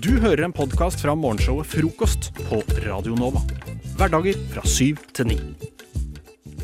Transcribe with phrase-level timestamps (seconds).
[0.00, 3.42] Du hører en podkast fra morgenshowet Frokost på Radio Nova.
[3.98, 5.36] Hverdager fra syv til ni.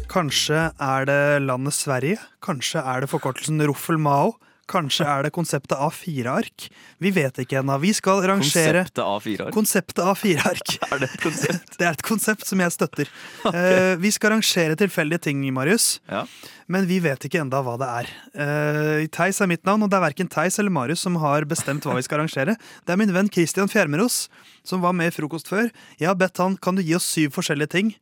[0.09, 2.17] Kanskje er det landet Sverige.
[2.41, 4.39] Kanskje er det forkortelsen Roffel Mao.
[4.69, 6.67] Kanskje er det konseptet A4-ark.
[7.01, 7.79] Vi vet ikke ennå.
[7.81, 9.55] Vi skal rangere Konseptet A4-ark.
[9.55, 10.75] Konseptet A4-ark.
[10.89, 11.77] Er det et konsept?
[11.79, 13.13] Det er et konsept som jeg støtter.
[13.49, 16.01] Eh, vi skal rangere tilfeldige ting, Marius.
[16.11, 16.25] Ja.
[16.71, 18.11] Men vi vet ikke enda hva det er.
[18.45, 21.87] Eh, Theis er mitt navn, og det er verken Theis eller Marius som har bestemt
[21.89, 22.59] hva vi skal rangere.
[22.85, 24.27] Det er min venn Christian Fjermeros,
[24.69, 25.71] som var med i Frokost før.
[25.97, 27.95] Jeg har bedt han kan du gi oss syv forskjellige ting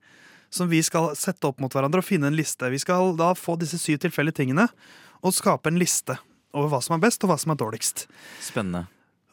[0.50, 2.68] som vi skal sette opp mot hverandre og finne en liste.
[2.72, 4.68] Vi skal da få disse syv tilfeldige tingene
[5.22, 6.18] og skape en liste
[6.56, 8.06] over hva som er best og hva som er dårligst.
[8.42, 8.86] Spennende.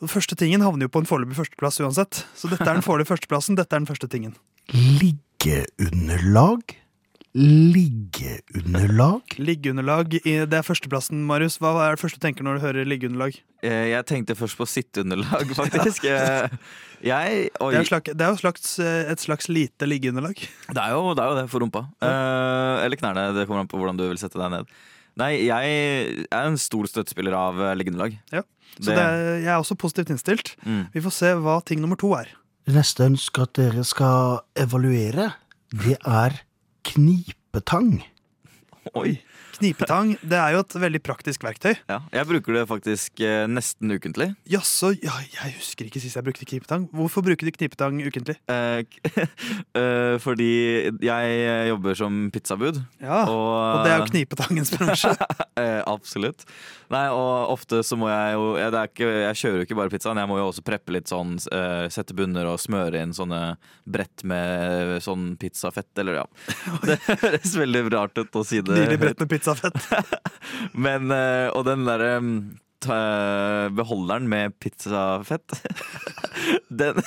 [0.03, 2.25] Den første tingen havner jo på en foreløpig førsteplass uansett.
[2.35, 3.55] Så dette er den foreløpige førsteplassen.
[3.55, 4.35] Dette er den første tingen.
[4.75, 6.75] Liggeunderlag?
[7.33, 9.21] Liggeunderlag?
[9.41, 10.11] Liggeunderlag.
[10.23, 11.57] Det er førsteplassen, Marius.
[11.61, 13.39] Hva er det første du tenker når du hører liggeunderlag?
[13.63, 16.05] Eh, Jeg tenkte først på sitteunderlag, faktisk.
[16.05, 16.47] Eh,
[17.03, 17.71] Jeg og...
[17.73, 20.37] Det er, slags, det er jo slags, eh, et slags lite liggeunderlag.
[20.69, 21.87] Det er jo det, er jo det for rumpa.
[22.03, 22.83] Ja.
[22.85, 23.29] eller knærne.
[23.39, 24.69] Det kommer an på hvordan du vil sette deg ned.
[25.19, 25.73] Nei, jeg
[26.31, 28.41] er en stor støttespiller av liggende lag Ja.
[28.79, 30.55] Så det, er- jeg er også positivt innstilt.
[30.65, 30.87] Mm.
[30.95, 32.31] Vi får se hva ting nummer to er.
[32.65, 35.33] Det neste jeg ønsker at dere skal evaluere,
[35.69, 36.39] det er
[36.83, 38.03] knipetang.
[38.95, 39.19] Oi.
[39.53, 41.73] Knipetang det er jo et veldig praktisk verktøy.
[41.89, 44.31] Ja, jeg bruker det faktisk eh, nesten ukentlig.
[44.49, 46.87] Jaså, ja, jeg husker ikke sist jeg brukte knipetang.
[46.95, 48.37] Hvorfor bruker du knipetang ukentlig?
[48.49, 48.83] Eh,
[49.79, 50.51] eh, fordi
[51.05, 52.81] jeg jobber som pizzabud.
[53.03, 55.15] Ja, Og, Og det er jo knipetangens bransje.
[55.53, 56.47] Eh, absolutt.
[56.93, 59.93] Nei, og ofte så må jeg jo jeg, det ikke, jeg kjører jo ikke bare
[59.93, 61.35] pizzaen, jeg må jo også preppe litt sånn.
[61.49, 63.41] uh, sette bunner og smøre inn sånne
[63.83, 66.25] brett med sånn pizzafett, eller ja.
[66.87, 68.77] Det høres veldig rart ut å si det.
[68.77, 69.79] Nydelig brett med pizzafett.
[70.85, 72.62] Men, uh, og den derre ta-
[73.77, 75.55] beholderen med pizzafett
[76.69, 76.99] den,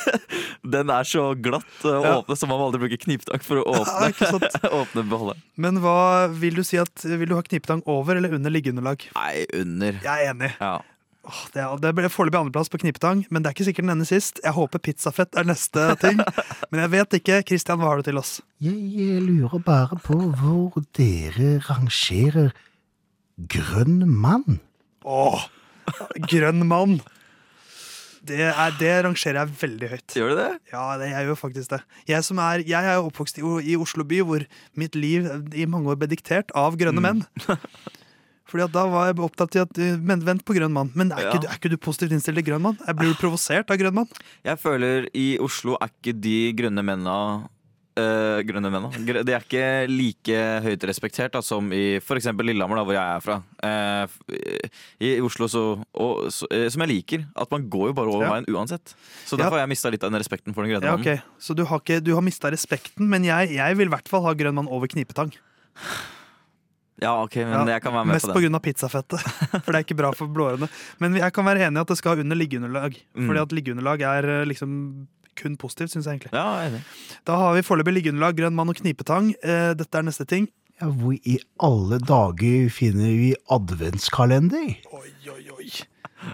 [0.65, 2.15] den er så glatt å Ja.
[2.21, 5.43] åpne, så man må aldri bruke kniptang for å åpne, ja, åpne beholderen.
[5.61, 9.07] Men hva vil du si at Vil du ha knipetang over eller under liggeunderlag?
[9.17, 9.99] Nei, under.
[10.05, 10.53] Jeg er enig.
[10.61, 10.77] Ja.
[11.27, 13.95] Åh, Det, er, det ble foreløpig andreplass på knipetang, men det er ikke sikkert den
[13.97, 14.39] ender sist.
[14.45, 16.21] Jeg håper pizzafett er neste ting.
[16.71, 17.41] Men jeg vet ikke.
[17.49, 18.37] Kristian, hva har du til oss?
[18.63, 22.53] Jeg lurer bare på hvor dere rangerer
[23.51, 24.61] grønn mann.
[25.03, 25.49] Åh,
[26.31, 26.99] grønn mann.
[28.27, 30.15] Det, er, det rangerer jeg veldig høyt.
[30.19, 30.49] Gjør du det?
[30.73, 31.79] Ja, det, jeg gjør faktisk det.
[32.11, 34.43] Jeg, som er, jeg er oppvokst i, i Oslo by, hvor
[34.75, 37.23] mitt liv i mange år ble diktert av grønne menn.
[38.51, 40.93] Fordi Da var jeg opptatt i at uh, Men vent på grønn mann.
[40.95, 41.31] Men er, Ja.
[41.35, 42.77] ikke, du- er ikke du positivt innstilt til grønn mann?
[42.87, 44.11] Jeg Blir du provosert av grønn mann?
[44.47, 47.17] Jeg føler i Oslo er ikke de grønne menna
[48.01, 48.87] eh, grønne menn.
[49.27, 52.29] De er ikke like høyt respektert da, som i f.eks.
[52.41, 53.37] Lillehammer, da, hvor jeg er fra.
[53.63, 55.63] Uh, I Oslo, så,
[55.97, 57.25] og, så uh, Som jeg liker.
[57.37, 58.33] At man går jo bare over Ja.
[58.37, 58.95] veien uansett.
[59.25, 59.45] Så Ja.
[59.45, 61.19] derfor har jeg mista litt av den respekten for den grønne Ja, mannen.
[61.25, 64.09] ok Så du har, ikke, du har mista respekten, men jeg, jeg vil i hvert
[64.09, 65.33] fall ha grønn mann over knipetang.
[66.97, 69.21] Ja, ok, men jeg kan være med Mest på på grunn av pizzafettet.
[69.65, 70.69] For det er ikke bra for blåårene.
[71.03, 72.97] Men jeg kan være enig i at det skal under liggeunderlag.
[73.13, 73.27] Mm.
[73.29, 74.71] Fordi at liggeunderlag er liksom
[75.39, 76.33] kun positivt, syns jeg egentlig.
[76.37, 76.83] Ja, enig.
[77.29, 79.33] Da har vi foreløpig liggeunderlag, grønn mann og knipetang.
[79.43, 80.49] Eh, dette er neste ting.
[80.81, 84.75] Ja, hvor i alle dager finner vi adventskalender?
[84.93, 85.71] Oi, oi, oi.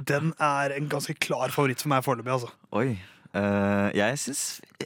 [0.08, 2.50] Den er en ganske klar favoritt for meg foreløpig, altså.
[2.74, 2.96] Oi.
[3.32, 4.40] Uh, jeg syns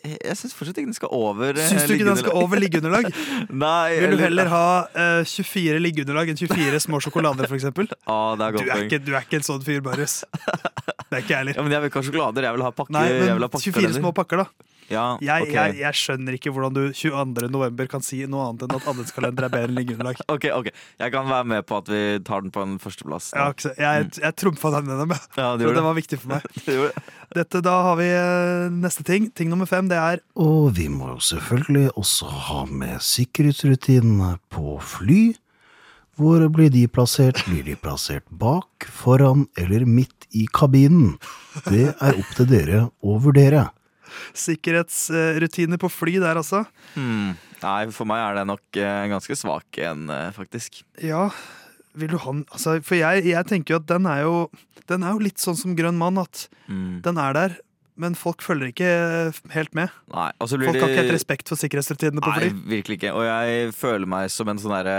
[0.04, 3.08] Jeg syns fortsatt ikke den skal over eh, Syns du ikke den skal over liggeunderlag?
[3.64, 7.90] Nei, Vil du heller ha uh, 24 liggeunderlag enn 24 små sjokolader, for eksempel?
[8.06, 10.20] Ah, Du er ikke, du er ikke en sånn fyr, Marius.
[11.10, 11.54] Det er ikke jeg heller.
[11.58, 12.92] Ja, men jeg vil ikke ha sjokolader, jeg vil ha pakke.
[12.96, 14.72] Nei, jeg men vil ha 24 små pakker, da.
[14.86, 15.50] Ja, Jeg, ok.
[15.50, 17.48] jeg, jeg skjønner ikke hvordan du 22.
[17.50, 20.20] november kan si noe annet enn at adventskalender er bedre enn liggeunderlag.
[20.36, 20.68] Ok, ok.
[21.02, 23.32] Jeg kan være med på at vi tar den på en førsteplass.
[23.34, 25.24] Jeg, har ikke se- jeg, jeg trumfa den gjennom, jeg.
[25.40, 25.82] Ja, det det.
[25.88, 26.46] var viktig for meg.
[26.66, 26.92] Det.
[27.34, 29.26] Dette, Da har vi eh, neste ting.
[29.34, 34.76] Ting nummer fem, det er Og vi må jo selvfølgelig også ha med sikkerhetsrutinene på
[34.82, 35.34] fly.
[36.16, 37.42] Hvor blir de plassert?
[37.50, 41.16] Blir de plassert bak, foran eller midt i kabinen?
[41.66, 43.68] Det er opp til dere å vurdere.
[44.36, 46.64] sikkerhetsrutiner på fly der, altså.
[46.94, 47.34] Hmm.
[47.62, 50.82] Nei, for meg er det nok eh, ganske svak en, eh, faktisk.
[51.02, 51.28] Ja,
[51.96, 54.34] vil du ha den altså, For jeg, jeg tenker jo at den er jo
[54.86, 57.00] Den er jo litt sånn som Grønn mann, at mm.
[57.06, 57.56] den er der,
[57.96, 58.88] men folk følger ikke
[59.54, 59.92] helt med.
[60.12, 62.50] Nei, så blir Folk har ikke helt respekt for sikkerhetsrutinene på Nei, fly.
[62.72, 63.12] virkelig ikke.
[63.16, 64.96] Og jeg føler meg som en sånn derre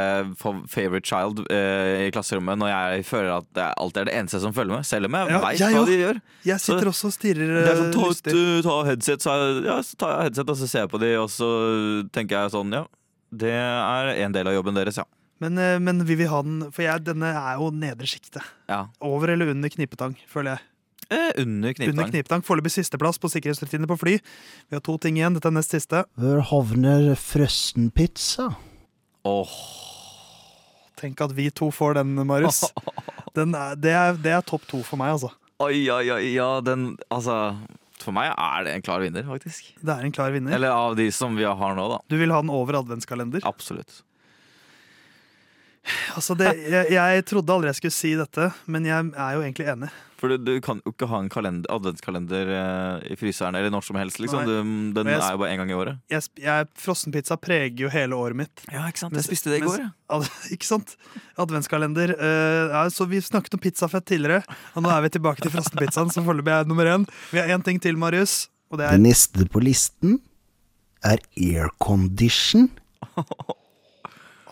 [0.72, 4.56] favorite child eh, i klasserommet når jeg føler at jeg alltid er det eneste som
[4.58, 6.22] følger med, selv om jeg Ja, veit hva de gjør.
[6.50, 9.78] Jeg sitter også og stirrer Det er sånn, eh, ta, ut, ta headset, så, ja,
[9.86, 11.52] så tar jeg headset, og så ser jeg på de, og så
[12.16, 12.86] tenker jeg sånn, ja.
[13.38, 15.06] Det er en del av jobben deres, ja.
[15.44, 18.42] Men, eh, men vi vil ha den For jeg, denne er jo nedre sjiktet.
[18.72, 20.64] Ja, Over eller under knipetang, føler jeg.
[21.10, 22.10] Eh, under Under kniptang.
[22.12, 22.42] kniptang.
[22.44, 24.18] Foreløpig sisteplass på sikkerhetsrutiner på fly.
[24.68, 25.34] Vi har to ting igjen.
[25.38, 26.04] Dette er nest siste.
[26.20, 28.50] Hvor havner frøstenpizza?
[29.28, 29.54] Åh,
[30.98, 32.64] Tenk at vi to får den, Marius.
[33.38, 35.30] Den er, det, er, det er topp to for meg, altså.
[35.62, 37.36] oi, oi, oi, ja, den Altså,
[38.02, 39.68] for meg er det en klar vinner, faktisk.
[39.78, 40.56] Det er en klar vinner.
[40.58, 42.00] Eller av de som vi har nå, da.
[42.10, 43.46] Du vil ha den over adventskalender?
[43.46, 44.00] Absolutt.
[46.18, 49.70] Altså det, jeg, jeg trodde aldri jeg skulle si dette, men jeg er jo egentlig
[49.76, 49.92] enig.
[50.18, 53.84] For du, du kan jo ikke ha en kalender, adventskalender eh, i fryseren eller når
[53.86, 54.18] som helst.
[54.18, 54.54] liksom du,
[54.98, 56.00] Den jeg- er jo bare én gang i året.
[56.10, 58.64] Jeg, jeg, Frossenpizza preger jo hele året mitt.
[58.74, 59.14] Ja, ikke sant?
[59.14, 59.92] Jeg spiste det i går, Ja.
[60.56, 60.96] Ikke sant?
[61.38, 62.16] Adventskalender.
[62.18, 64.42] Uh, ja, så Vi snakket om pizzafett tidligere,
[64.74, 67.04] og nå er vi tilbake til frossenpizzaen, som foreløpig er nummer én.
[67.32, 68.48] Vi har én ting til, Marius.
[68.72, 70.18] Og det Det er neste på listen
[71.04, 72.70] er aircondition.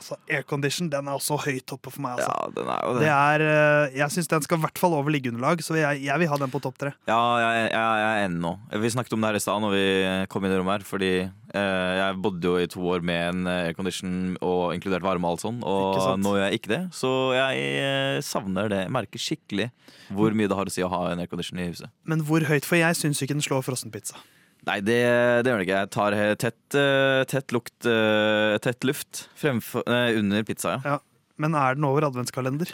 [0.05, 0.89] altså, aircondition.
[0.93, 2.19] Den er også høyt oppe for meg.
[2.19, 2.29] altså.
[2.29, 3.09] Ja, den er jo Det det.
[3.09, 6.29] er, eh, jeg syns den skal i hvert fall over liggeunderlag, så jeg, jeg vil
[6.29, 6.93] ha den på topp tre.
[7.09, 8.53] Ja, jeg, jeg, jeg er enig nå.
[8.85, 9.85] Vi snakket om det her i stad når vi
[10.29, 10.85] kom inn i rommet her.
[10.85, 15.25] Fordi eh, jeg bodde jo i to år med en eh, aircondition og inkludert varme
[15.25, 15.59] og alt sånn.
[15.65, 16.81] Og nå gjør jeg ikke det.
[16.95, 18.83] Så jeg eh, savner det.
[18.85, 19.71] Jeg merker skikkelig
[20.13, 21.89] hvor mye det har å si å ha en aircondition i huset.
[22.05, 22.67] Men hvor høyt?
[22.67, 24.19] For jeg syns ikke den slår frossenpizza.
[24.65, 24.97] Nei, det,
[25.45, 25.81] det gjør det ikke.
[25.83, 30.95] Jeg tar tett, eh, tett lukt, eh, tett luft fremfor, eh, under pizza, ja.
[30.95, 30.99] Ja.
[31.37, 32.69] Men er den over adventskalender?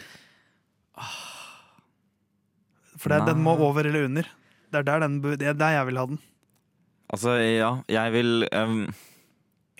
[3.02, 4.28] For det, den må over eller under.
[4.70, 6.20] Det er der, den, det er der jeg vil ha den.
[7.12, 8.76] Altså, ja, jeg vil em,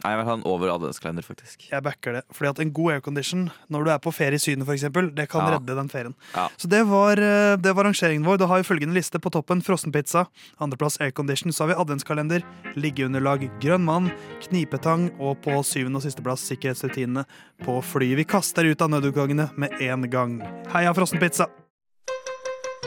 [0.02, 1.68] Nei, jeg vil ha den over adventskalender, faktisk.
[1.70, 2.22] Jeg backer det.
[2.34, 5.28] Fordi at en god aircondition når du er på ferie i Syden, for eksempel, det
[5.30, 5.58] kan Ja.
[5.58, 6.14] redde den ferien.
[6.34, 6.48] Ja.
[6.58, 8.38] Så det var, eh, det var rangeringen vår.
[8.38, 9.62] Da har vi følgende liste på toppen.
[9.62, 10.26] Frossenpizza.
[10.60, 11.52] Andreplass aircondition.
[11.52, 12.42] Så har vi adventskalender,
[12.74, 14.10] liggeunderlag, grønn mann,
[14.40, 17.24] knipetang og på syvende og sisteplass sikkerhetsrutinene
[17.62, 18.16] på flyet.
[18.16, 20.40] Vi kaster ut av nødutgangene med en gang.
[20.72, 21.46] Heia frossenpizza!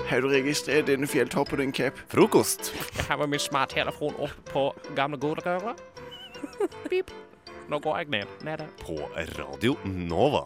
[0.10, 1.94] Har du registrert denne fjelltoppen din, Cap?
[2.12, 2.72] Frokost.
[2.98, 5.74] Jeg har med min smarttelefon opp på gamle godegøra.
[6.90, 7.12] Pip.
[7.70, 8.38] Nå går jeg ned.
[8.46, 8.70] Nede.
[8.84, 9.00] På
[9.38, 10.46] Radio Nova.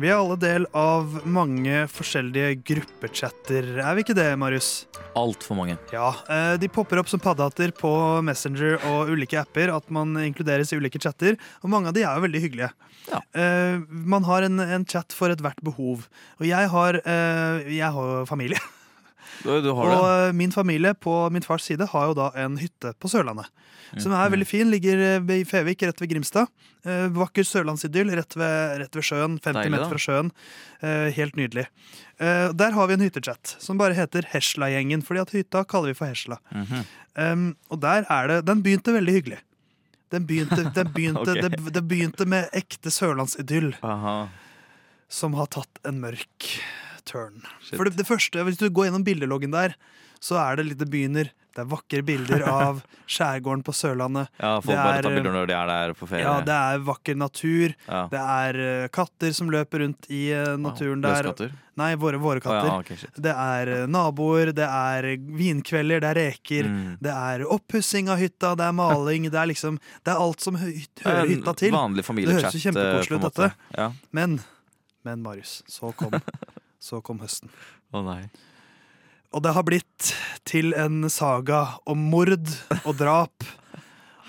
[0.00, 4.86] Vi er alle del av mange forskjellige gruppechatter, er vi ikke det, Marius?
[5.20, 5.76] Altfor mange.
[5.92, 7.92] Ja, eh, de popper opp som paddehatter på
[8.24, 12.16] Messenger og ulike apper, at man inkluderes i ulike chatter, og mange av de er
[12.16, 12.70] jo veldig hyggelige.
[13.10, 13.20] Ja.
[13.36, 16.08] Eh, man har en, en chat for ethvert behov,
[16.40, 18.62] og jeg har, eh, jeg har familie.
[19.42, 20.28] Du, du har Og det?
[20.28, 23.46] eh, min familie på min fars side har jo da en hytte på Sørlandet.
[24.00, 24.18] Som Mm.
[24.24, 24.70] er veldig fin.
[24.72, 26.48] Ligger eh, i Fevik, rett ved Grimstad.
[26.86, 29.34] Eh, vakker sørlandsidyll rett ved, rett ved sjøen.
[29.38, 30.30] 50 Deilig, meter fra sjøen.
[30.80, 31.66] Eh, helt nydelig.
[32.18, 35.98] Eh, der har vi en hyttechat som bare heter Hesla-gjengen, fordi at hytta kaller vi
[36.00, 36.38] for Hesla.
[36.54, 36.84] Mhm.
[37.14, 39.38] Um, og der er det Den begynte veldig hyggelig.
[40.10, 41.42] Den begynte, den begynte, okay.
[41.50, 44.28] det, det begynte med ekte sørlandsidyll Aha.
[45.12, 46.48] som har tatt en mørk
[47.08, 47.42] turn.
[47.60, 47.76] Shit.
[47.76, 49.76] For det, det første, Hvis du går gjennom bildeloggen der,
[50.22, 54.30] så er det litt det begynner Det er vakre bilder av skjærgården på Sørlandet.
[54.38, 56.24] Ja, folk Det bare er, tar bilder når de er der på ferie.
[56.26, 57.74] Ja, Det er vakker natur.
[57.88, 58.06] Ja.
[58.12, 61.22] Det er eh, katter som løper rundt i naturen naturen der.
[61.22, 61.52] Løskatter?
[61.74, 62.68] Nei, våre, våre katter.
[62.68, 62.94] katter.
[62.94, 63.22] ja, okay.
[63.24, 66.68] Det er eh, naboer, det er eh, vinkvelder, det er reker.
[66.68, 66.96] Mm.
[67.00, 69.28] Det er oppussing av hytta, det er maling.
[69.32, 70.68] Det er liksom Det er alt som hø
[71.04, 71.72] hører hytta til.
[71.72, 72.36] Vanlig familiechat.
[72.36, 73.78] Det høres jo kjempekoselig eh, ut, dette.
[73.78, 73.88] Ja.
[74.10, 74.40] Men,
[75.08, 76.12] men Marius, så kom,
[76.82, 77.50] så kom høsten.
[77.94, 78.22] Å nei.
[79.32, 80.10] Og det har blitt
[80.48, 82.34] til en saga om mord
[82.82, 83.46] og drap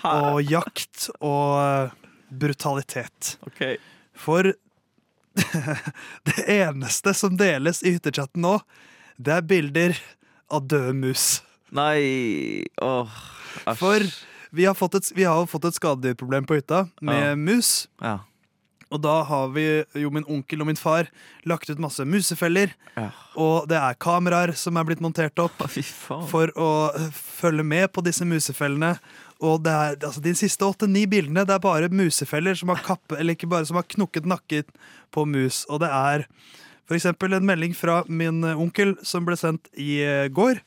[0.04, 1.96] og jakt og eh,
[2.32, 3.34] brutalitet.
[3.50, 3.76] Okay.
[4.16, 4.52] For
[6.30, 8.58] det eneste som deles i hyttechatten nå,
[9.18, 9.96] det er bilder
[10.54, 11.40] av døde mus.
[11.74, 13.16] Nei Åh,
[13.66, 13.78] æsj.
[13.80, 14.04] For
[14.54, 17.34] vi har fått et, vi har fått et skadedyrproblem på hytta med Ja.
[17.34, 17.88] mus.
[18.00, 18.18] Ja.
[18.92, 19.64] Og da har vi
[19.98, 21.08] jo min onkel og min far
[21.48, 22.74] lagt ut masse musefeller.
[22.96, 23.08] Ja.
[23.40, 25.64] Og det er kameraer som er blitt montert opp
[26.30, 26.70] for å
[27.14, 28.94] følge med på disse musefellene.
[29.44, 32.80] Og det er, altså, de siste åtte-ni bildene det er bare musefeller som har
[33.34, 34.70] ikke bare som har knukket nakket
[35.14, 35.64] på mus.
[35.68, 36.28] Og det er
[36.94, 39.98] eksempel en melding fra min onkel som ble sendt i
[40.30, 40.60] går.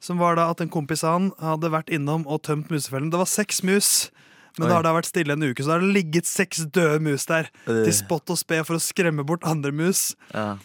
[0.00, 3.10] Som var da at en kompis av han hadde vært innom og tømt musefellen.
[3.10, 4.10] Det var seks mus.
[4.58, 4.70] Men Oi.
[4.70, 7.28] da har det vært stille en uke, så da har det ligget seks døde mus
[7.30, 7.50] der.
[7.66, 7.84] Øh.
[7.86, 10.12] Til spott og spe for å skremme bort andre mus.
[10.34, 10.56] Ja.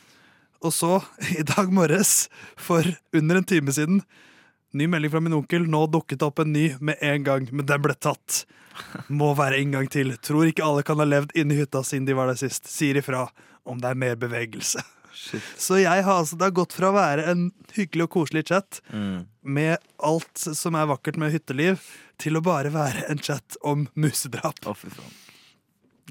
[0.64, 0.98] Og så,
[1.40, 4.04] i dag morges, for under en time siden
[4.74, 5.68] Ny melding fra min onkel.
[5.70, 8.40] Nå dukket det opp en ny med en gang, men den ble tatt.
[9.06, 10.16] Må være en gang til.
[10.18, 12.66] Tror ikke alle kan ha levd inni hytta siden de var der sist.
[12.74, 13.28] Sier ifra
[13.70, 14.82] om det er mer bevegelse.
[15.14, 15.44] Shit.
[15.62, 18.82] Så jeg har altså, det har gått fra å være en hyggelig og koselig chat
[18.94, 19.26] Mm.
[19.44, 21.80] med alt som er vakkert med hytteliv,
[22.18, 24.60] til å bare være en chat om musedrap.
[24.66, 25.14] Oh, fy faen.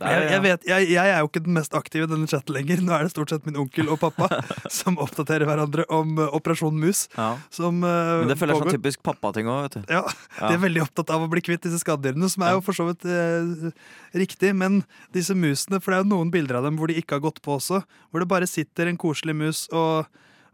[0.00, 2.80] Jeg, jeg, vet, jeg, jeg er jo ikke den mest aktive i denne chatten lenger.
[2.82, 4.28] Nå er det stort sett min onkel og pappa
[4.78, 7.04] som oppdaterer hverandre om uh, Operasjon Mus.
[7.16, 7.34] Ja.
[7.52, 10.00] Som, uh, Men det føler jeg er sånn typisk pappating òg, Ja.
[10.02, 12.78] Ja, De er veldig opptatt av å bli kvitt disse skadedyrene, som er jo for
[12.78, 13.68] så vidt uh,
[14.16, 14.54] riktig.
[14.58, 14.80] Men
[15.14, 17.42] disse musene, for det er jo noen bilder av dem hvor de ikke har gått
[17.44, 20.08] på også, hvor det bare sitter en koselig mus og,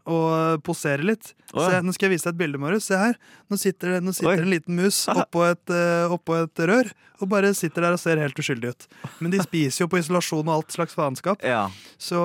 [0.09, 1.33] og posere litt.
[1.53, 1.69] Oh, ja.
[1.77, 2.87] Se, nå skal jeg vise deg et bilde, Marius.
[2.89, 3.17] Se her.
[3.49, 6.89] Nå sitter, det- nå sitter en liten mus oppå et, eh, oppå et rør
[7.19, 8.85] og bare sitter der og ser helt uskyldig ut.
[9.19, 11.41] Men de spiser jo på isolasjon og alt slags faenskap.
[11.43, 11.65] Ja.
[11.99, 12.19] Så,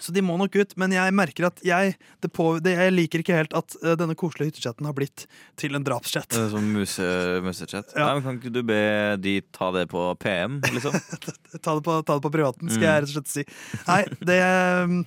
[0.00, 0.76] så de må nok ut.
[0.80, 4.14] Men jeg merker at jeg, det på, det, jeg liker ikke helt at uh, denne
[4.18, 5.24] koselige hyttechatten har blitt
[5.60, 6.30] til en drapschat.
[6.52, 7.08] Sånn muse,
[7.44, 7.90] musechat.
[7.98, 8.12] Ja.
[8.12, 8.78] Nei, Kan ikke du be
[9.24, 10.94] de ta det på PM, liksom?
[11.62, 12.86] Ta det på, ta det på privaten, skal Mm.
[12.86, 13.42] jeg rett og slett si.
[13.90, 14.38] Nei, det
[14.86, 15.02] um,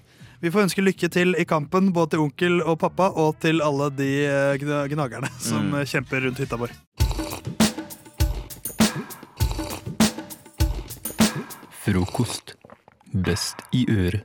[0.45, 3.87] Vi får ønske lykke til i kampen, både til onkel og pappa, og til alle
[3.97, 4.59] de eh,
[4.93, 5.79] gnagerne som Mm.
[5.81, 6.75] eh, kjemper rundt hytta vår.
[11.85, 12.55] Frokost.
[13.25, 14.23] Best i øret.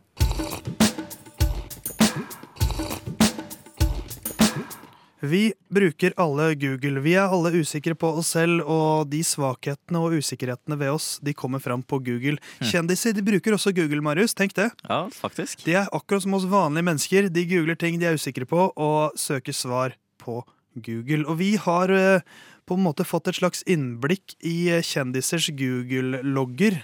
[5.21, 7.01] Vi bruker alle Google.
[7.05, 11.35] Vi er alle usikre på oss selv, og de svakhetene og usikkerhetene ved oss de
[11.37, 12.39] kommer fram på Google.
[12.65, 14.35] Kjendiser de bruker også Google, Marius.
[14.37, 14.71] Tenk det.
[14.89, 15.65] Ja, faktisk.
[15.67, 17.29] De er akkurat som oss vanlige mennesker.
[17.29, 20.41] De googler ting de er usikre på, og søker svar på
[20.81, 21.27] Google.
[21.29, 22.25] Og vi har eh,
[22.71, 26.77] på en måte fått et slags innblikk i eh, kjendisers Google-logger.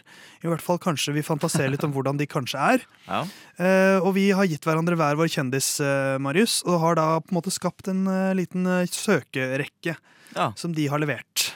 [0.42, 2.82] I hvert fall kanskje vi fantaserer litt om hvordan de kanskje er.
[3.06, 3.20] Ja.
[3.62, 7.30] Eh, og vi har gitt hverandre hver vår kjendis, eh, Marius, og har da på
[7.32, 9.96] en måte skapt en eh, liten søkerekke
[10.36, 10.50] Ja.
[10.58, 11.52] som de har levert.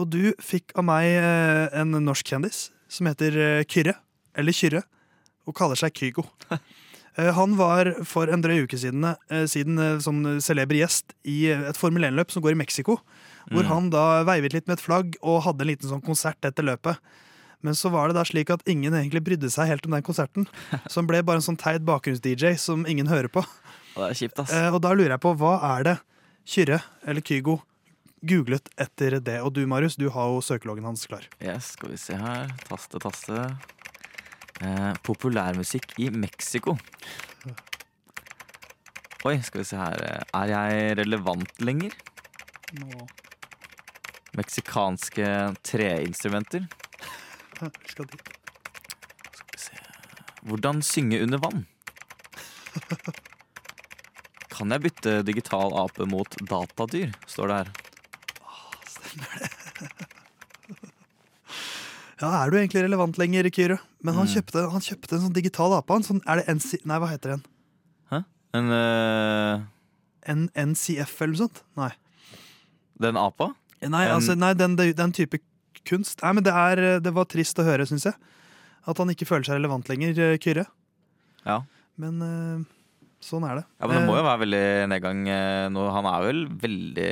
[0.00, 1.12] Og du fikk av meg
[1.76, 3.92] en norsk kjendis som heter Kyrre,
[4.38, 4.80] eller Kyrre,
[5.46, 6.24] og kaller seg Kygo.
[7.36, 9.02] Han var for en drøy uke siden,
[9.50, 13.00] siden eh, sånn celeber gjest i et Formel 1-løp som går i Mexico.
[13.50, 13.68] Hvor Mm.
[13.68, 16.98] han da veivet litt med et flagg og hadde en liten sånn konsert etter løpet.
[17.62, 20.46] Men så var det da slik at ingen egentlig brydde seg helt om den konserten.
[20.88, 23.42] Som ble bare en sånn teit bakgrunns-DJ som ingen hører på.
[23.96, 24.38] Og det er kjipt.
[24.48, 25.96] Eh, og da lurer jeg på, hva er det
[26.46, 27.58] Kyrre eller Kygo
[28.24, 29.40] googlet etter det?
[29.44, 31.26] Og du, Marius, du har jo søkeloggen hans klar.
[31.42, 32.48] Yes, skal vi se her.
[32.68, 33.44] Taste, taste.
[34.62, 36.78] Eh, populærmusikk i Mexico.
[39.28, 40.00] Oi, skal vi se her.
[40.32, 41.92] Er jeg relevant lenger?
[44.38, 45.26] Meksikanske
[45.66, 46.66] treinstrumenter.
[47.90, 48.30] Skal dit.
[49.34, 49.80] Skal vi se.
[50.48, 51.66] Hvordan synge under vann?
[54.50, 57.10] Kan jeg bytte digital ape mot datadyr?
[57.30, 57.72] Står det her.
[62.20, 63.78] Ja, er du egentlig relevant lenger, Kyrre?
[64.04, 64.32] Men han, Mm.
[64.34, 65.94] kjøpte, han kjøpte en sånn digital ape.
[65.96, 66.82] En sånn, er det NC...
[66.84, 67.44] Nei, hva heter den?
[68.12, 68.18] Hæ?
[68.58, 69.62] En, uh...
[70.28, 71.62] En NCF eller noe sånt?
[71.80, 71.88] Nei.
[73.00, 73.54] den apa?
[73.88, 75.38] Nei, altså, nei den, den type
[75.88, 76.20] kunst.
[76.22, 78.16] Nei, men det, er, det var trist å høre, syns jeg.
[78.90, 80.66] At han ikke føler seg relevant lenger, eh, Kyrre.
[81.46, 81.62] Ja.
[82.00, 82.66] Men eh,
[83.24, 83.64] sånn er det.
[83.80, 85.22] ja, men det må Eh, jo være veldig nedgang
[85.72, 85.86] nå.
[85.96, 87.10] Han er vel veldig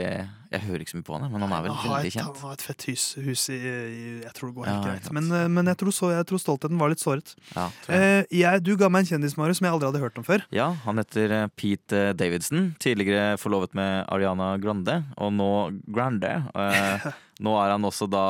[0.49, 2.29] Jeg hører ikke så mye på han, men han er vel han veldig et, kjent.
[2.41, 5.09] han har et fett hus, hus i, i Jeg tror det går helt ja, greit.
[5.19, 7.35] Men, eh, men jeg, tror så, jeg tror stoltheten var litt såret.
[7.53, 7.99] Ja, jeg.
[7.99, 10.47] Eh, jeg, du ga meg en kjendis, Marius, som jeg aldri hadde hørt om før.
[10.55, 12.71] Ja, han heter eh, Pete Davidson.
[12.81, 15.51] Tidligere forlovet med Ariana Grande, og nå
[15.85, 16.33] Grande.
[16.57, 17.11] Eh,
[17.45, 18.25] nå er han også da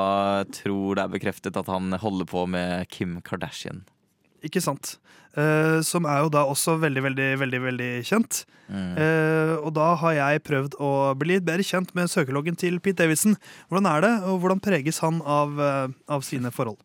[0.58, 3.84] Tror det er bekreftet at han holder på med Kim Kardashian.
[4.46, 4.96] Ikke sant?
[5.38, 8.40] Uh, som er jo da også veldig, veldig, veldig veldig kjent.
[8.68, 8.96] Mm.
[8.96, 13.04] Uh, og da har jeg prøvd å bli litt bedre kjent med søkeloggen til Pete
[13.04, 13.36] Davidson.
[13.68, 16.80] Hvordan er det, og hvordan preges han av, uh, av sine forhold?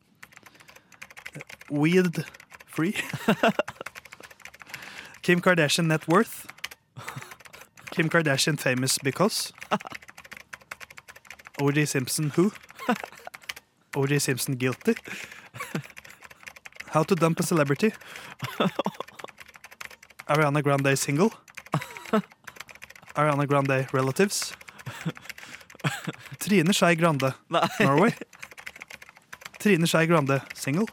[1.72, 2.24] Weed
[2.67, 2.93] free?
[5.25, 6.43] Kim Kardashian net worth?
[7.91, 9.53] Kim Kardashian famous because?
[11.62, 12.51] OJ Simpson who?
[13.95, 14.93] OJ Simpson guilty?
[16.94, 17.92] How to dump a celebrity?
[20.30, 21.32] Ariana Grande single?
[23.16, 24.54] Ariana Grande relatives?
[26.40, 27.34] Trine Skei Grande.
[27.80, 28.14] Norway?
[29.60, 30.86] Trine Skei Grande single?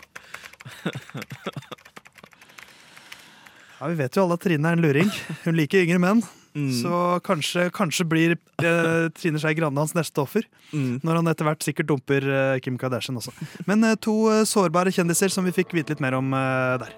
[3.80, 5.10] Ja, Vi vet jo alle at Trine er en luring.
[5.44, 6.24] Hun liker yngre menn.
[6.54, 6.70] Mm.
[6.82, 10.46] Så kanskje, kanskje blir eh, Trine Skei Grande hans neste offer.
[10.72, 11.00] Mm.
[11.06, 13.34] Når han etter hvert sikkert dumper eh, Kim Kardashian også.
[13.70, 16.96] Men eh, to eh, sårbare kjendiser som vi fikk vite litt mer om eh, der.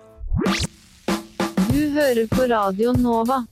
[1.68, 3.42] Du hører på Radio Nova.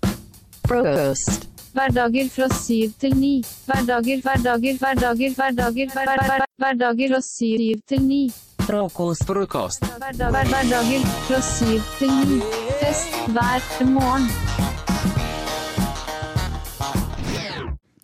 [0.69, 1.49] Frokost.
[1.75, 3.35] Hverdager fra syv til ni.
[3.69, 8.23] Hverdager, hverdager, hverdager, hverdager, hver, hver, hver, hverdager fra syv til ni.
[8.67, 9.27] Frokost.
[9.29, 9.87] Frokost.
[10.01, 12.43] Hverdager fra syv til ni.
[12.81, 14.80] Fest hver morgen.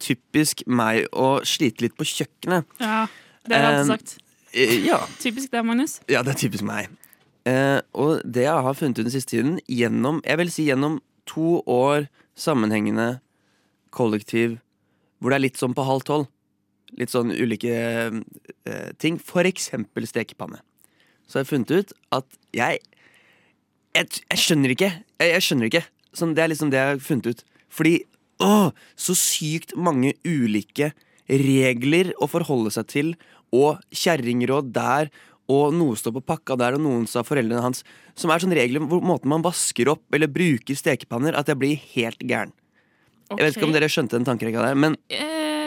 [0.07, 2.69] Typisk meg å slite litt på kjøkkenet.
[2.83, 3.07] Ja,
[3.47, 4.17] det har jeg alltid Eh, sagt.
[4.55, 5.01] Eh, Ja.
[5.25, 5.99] Typisk deg, Magnus.
[6.11, 6.89] Ja, det er typisk meg.
[7.47, 11.01] Eh, og det jeg har funnet ut den siste tiden, gjennom, jeg vil si gjennom
[11.27, 12.07] to år
[12.39, 13.21] sammenhengende
[13.95, 14.59] kollektiv,
[15.21, 16.27] hvor det er litt sånn på halv tolv,
[16.99, 20.61] litt sånn ulike eh, ting, for eksempel stekepanne,
[21.27, 22.83] så har jeg funnet ut at jeg
[23.97, 24.89] Jeg, jeg skjønner ikke.
[25.23, 25.81] Jeg, jeg skjønner ikke.
[26.13, 27.39] Sånn, det er liksom det jeg har funnet ut.
[27.73, 27.93] Fordi
[28.43, 30.93] Åh, så sykt mange ulike
[31.27, 33.15] regler å forholde seg til,
[33.55, 35.11] og kjerringråd der,
[35.51, 37.85] og noe står på pakka der, og noen sa foreldrene hans,
[38.19, 41.83] som er sånne regler hvor måten man vasker opp eller bruker stekepanner, at jeg blir
[41.95, 42.55] helt gæren.
[43.31, 44.99] Jeg vet ikke om dere skjønte den tankerekka der, men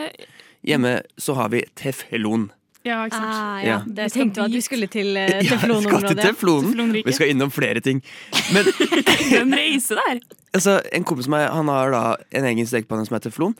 [0.10, 0.26] Eh,
[0.66, 2.50] hjemme så har vi teflon.
[2.88, 3.34] Ja, ikke sant.
[3.36, 3.70] Ah, ja.
[3.70, 3.78] Ja.
[3.86, 6.94] Det tenkte jo at vi skulle til uh, Ja, skal til teflon teflonen.
[7.06, 8.00] Vi skal innom flere ting.
[8.56, 8.70] Men
[9.42, 10.22] En reise der.
[10.56, 12.04] altså, en kompis av meg Han har da
[12.40, 13.58] en egen stekepanne som heter teflon.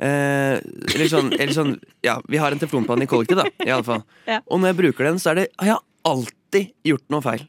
[0.00, 0.56] Eh,
[0.94, 1.74] eller sånn, eller sånn
[2.06, 3.50] Ja, vi har en teflonpanne i kollektiv, da.
[3.66, 4.04] I alle fall.
[4.30, 4.38] Ja.
[4.46, 7.42] Og når jeg bruker den, så er det Har jeg alltid gjort noe feil.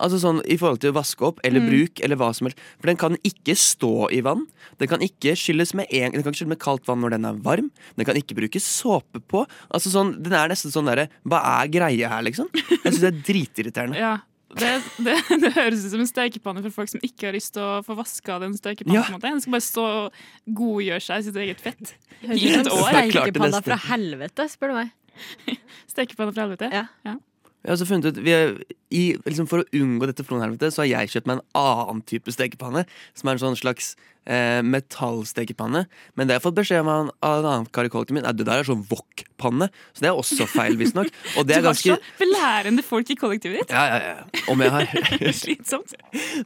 [0.00, 1.68] Altså sånn I forhold til å vaske opp eller Mm.
[1.72, 2.58] bruk eller hva som helst.
[2.80, 4.46] For den kan ikke stå i vann.
[4.78, 7.24] Den kan ikke skylles med en, Den kan ikke skylles med kaldt vann når den
[7.24, 7.70] er varm.
[7.96, 9.46] Den kan ikke brukes såpe på.
[9.74, 12.48] Altså sånn, Den er nesten sånn derre Hva er greia her, liksom?
[12.54, 13.96] Jeg syns det er dritirriterende.
[14.06, 14.18] Ja.
[14.48, 17.60] Det, det, det høres ut som en stekepanne for folk som ikke har lyst til
[17.60, 18.94] å få vaska den stekepannen.
[18.96, 19.02] Ja.
[19.04, 19.28] på en måte.
[19.34, 20.12] Den skal bare stå og
[20.56, 23.42] godgjøre seg i sitt eget fett Høres i ut et som år.
[23.44, 23.62] Neste.
[23.66, 24.94] fra helvete, spør du meg.
[25.92, 26.70] Stekepanne fra helvete.
[26.72, 26.86] Ja.
[27.04, 27.16] Ja.
[27.64, 28.52] Jeg har også funnet ut vi er,
[28.94, 32.30] i, liksom For å unngå dette flonhelvetet Så har jeg kjøpt meg en annen type
[32.32, 32.84] stekepanne
[33.18, 33.90] Som er en sånn slags
[34.24, 35.82] eh, metallstekepanne
[36.16, 38.32] Men det jeg har fått beskjed om av en- av en annen karikollektiv min er,
[38.38, 41.66] Det der er sånn wok-panne Så det er også feil visstnok Og det er Du
[41.66, 43.74] har ganske så belærende folk i kollektivet ditt.
[43.74, 44.42] ja, ja, ja.
[44.54, 45.92] Om jeg har Slitsomt.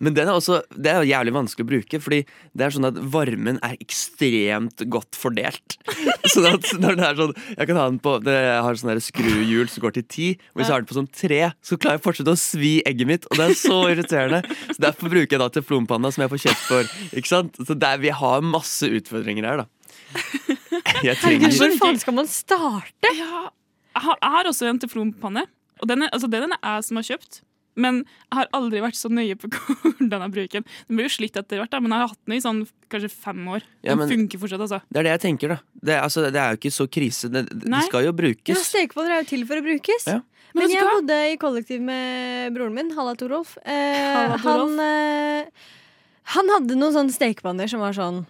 [0.00, 2.22] Men den er også Det er jævlig vanskelig å bruke Fordi
[2.56, 5.76] det er sånn at varmen er ekstremt godt fordelt
[6.32, 9.00] Sånn at når det er sånn Jeg kan ha den på det, Jeg har sånn
[9.02, 10.26] skruhjul som går til ti.
[10.56, 13.28] Hvis jeg har den på sånn 3 Så klarer jeg fortsatt å svi egget mitt
[13.30, 14.42] Og det er så irriterende
[14.72, 17.60] Så derfor bruker jeg da teflonpanna Som jeg får kjeft for Ikke sant?
[17.60, 19.68] Så det er, vi har masse utfordringer her da
[21.06, 23.10] Jeg trenger hvor faen skal man starte?
[23.16, 23.46] Ja,
[23.92, 25.42] jeg har, jeg har også en teflonpanne.
[25.82, 27.40] Og den er, altså, den er jeg som har kjøpt.
[27.82, 30.66] Men jeg har aldri vært så nøye på hvordan jeg bruker den.
[30.88, 33.10] Den blir jo slitt etter hvert, da, men jeg har hatt den i sånn kanskje
[33.12, 33.64] fem år.
[33.80, 34.80] Ja, Den men- funker fortsatt, altså.
[34.92, 37.42] Det er det jeg tenker da Det altså, det er jo ikke så krise Det,
[37.64, 40.06] det skal jo Ja, brukes Stekepanner er jo til for å brukes.
[40.12, 40.18] Ja.
[40.54, 43.56] Men Men jeg bodde i kollektiv med broren min, Halla Torolf.
[43.64, 45.48] Eh, han, eh,
[46.36, 48.24] han hadde noen sånne stekepanner som var sånn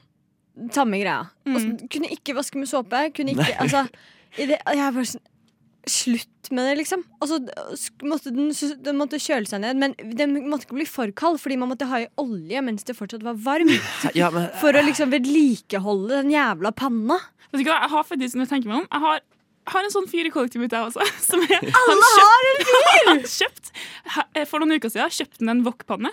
[0.70, 1.30] samme greia.
[1.46, 1.88] Og Mm.
[1.90, 3.12] kunne ikke vaske med såpe.
[3.16, 3.86] Kunne ikke, altså,
[4.38, 5.28] i det, jeg var sånn
[5.84, 7.00] Slutt med det, liksom.
[7.20, 7.40] Og så
[8.06, 8.52] måtte den,
[8.86, 11.88] den måtte kjøle seg ned, men den måtte ikke bli for kald, fordi man måtte
[11.90, 13.82] ha i olje mens det fortsatt var varmt.
[14.14, 17.18] ja, men, For å liksom vedlikeholde den jævla panna.
[17.50, 19.20] Vet du hva, jeg har faktisk, når jeg tenker meg om, jeg har,
[19.70, 21.06] har en sånn fyr i kollektivet mitt, jeg også.
[21.28, 23.02] Som jeg, Alle har en fyr!
[23.12, 23.72] Han kjøpt,
[24.50, 26.10] for noen uker siden kjøpte han en wokpanne.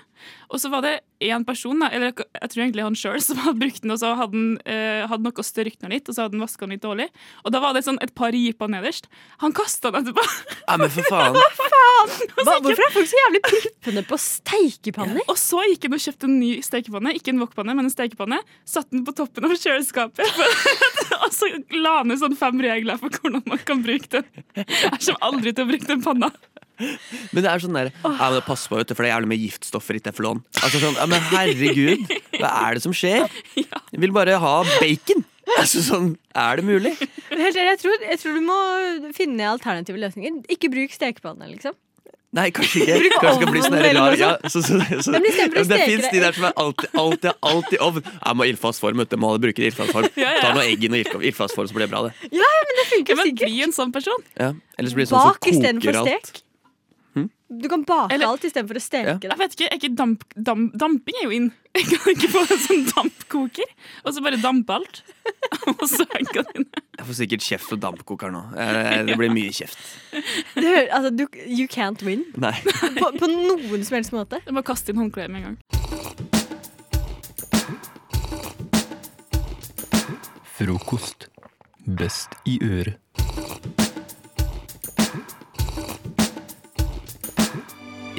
[0.49, 3.60] Og så var det én person, da, eller jeg tror egentlig han sjøl, som hadde
[3.60, 6.45] brukt den, og så hadde han eh, hadde noe størkna litt, og så hadde han
[6.45, 7.10] vaska den litt dårlig.
[7.43, 9.10] Og da var det sånn et par riper nederst.
[9.43, 10.25] Han kasta den etterpå.
[10.63, 11.39] ja, men for faen
[11.99, 15.23] Hva, hvorfor er folk så jævlig prippende på steikepanner?
[15.27, 17.13] Og så gikk han og kjøpte en ny stekepanne.
[17.17, 18.39] Ikke en wokpanne, men en stekepanne.
[18.67, 20.39] Satte den på toppen av kjøleskapet.
[21.23, 24.45] og så la han ned sånn fem regler for hvordan man kan bruke den.
[24.55, 26.32] Jeg kommer aldri til å bruke den panna.
[26.79, 29.31] Men det er sånn der ja, men Pass på, vet du, for det er jævlig
[29.33, 30.39] mye giftstoffer i teflon.
[30.63, 32.05] Altså sånn, ja, men herregud,
[32.39, 33.27] hva er det som skjer?
[33.59, 35.25] Jeg vil bare ha bacon.
[35.57, 36.93] Altså sånn, Er det mulig?
[37.31, 38.57] Helt ærlig, jeg, tror, jeg tror du må
[39.17, 40.43] finne alternative løsninger.
[40.53, 41.73] Ikke bruk stekepanne, liksom.
[42.37, 42.97] Nei, kanskje ikke.
[43.01, 46.19] Bruk Kanskje skal bli sånn rar ja, så, så, så, ja, Det steke fins de
[46.21, 48.03] der som er alltid, alltid, alltid ovn.
[48.05, 49.17] Jeg må ha ildfast form, vet du.
[49.23, 50.05] Må bruke ildfast form.
[50.13, 50.43] Ja, ja.
[50.45, 52.29] Ta noe egg i noe ild- ildfast form, så blir det bra, det.
[52.29, 53.49] Ja, men det funker Men sikkert.
[53.49, 54.27] bli en sånn person.
[54.37, 54.51] Ja.
[54.77, 56.29] Det sånn som Bak istedenfor koker alt.
[56.29, 56.43] stek.
[57.49, 59.29] Du kan bake Eller- alt istedenfor å steke det.
[59.31, 61.47] Jeg vet ikke, ikke damp, damp, Damping er jo inn.
[61.79, 63.71] Jeg kan ikke få en sånn dampkoker,
[64.05, 65.01] og så bare dampe alt.
[65.69, 66.65] Og så henger det inn.
[66.97, 68.41] Jeg får sikkert kjeft for dampkoker nå.
[69.07, 69.77] Det blir mye kjeft.
[70.57, 72.25] Du, altså, du, you can't win.
[72.41, 72.53] Nei.
[72.97, 74.41] På, på noen som helst måte.
[74.45, 75.57] Jeg må kaste inn håndkleet med en gang.
[80.57, 81.29] Frokost.
[81.88, 82.97] Best i øret.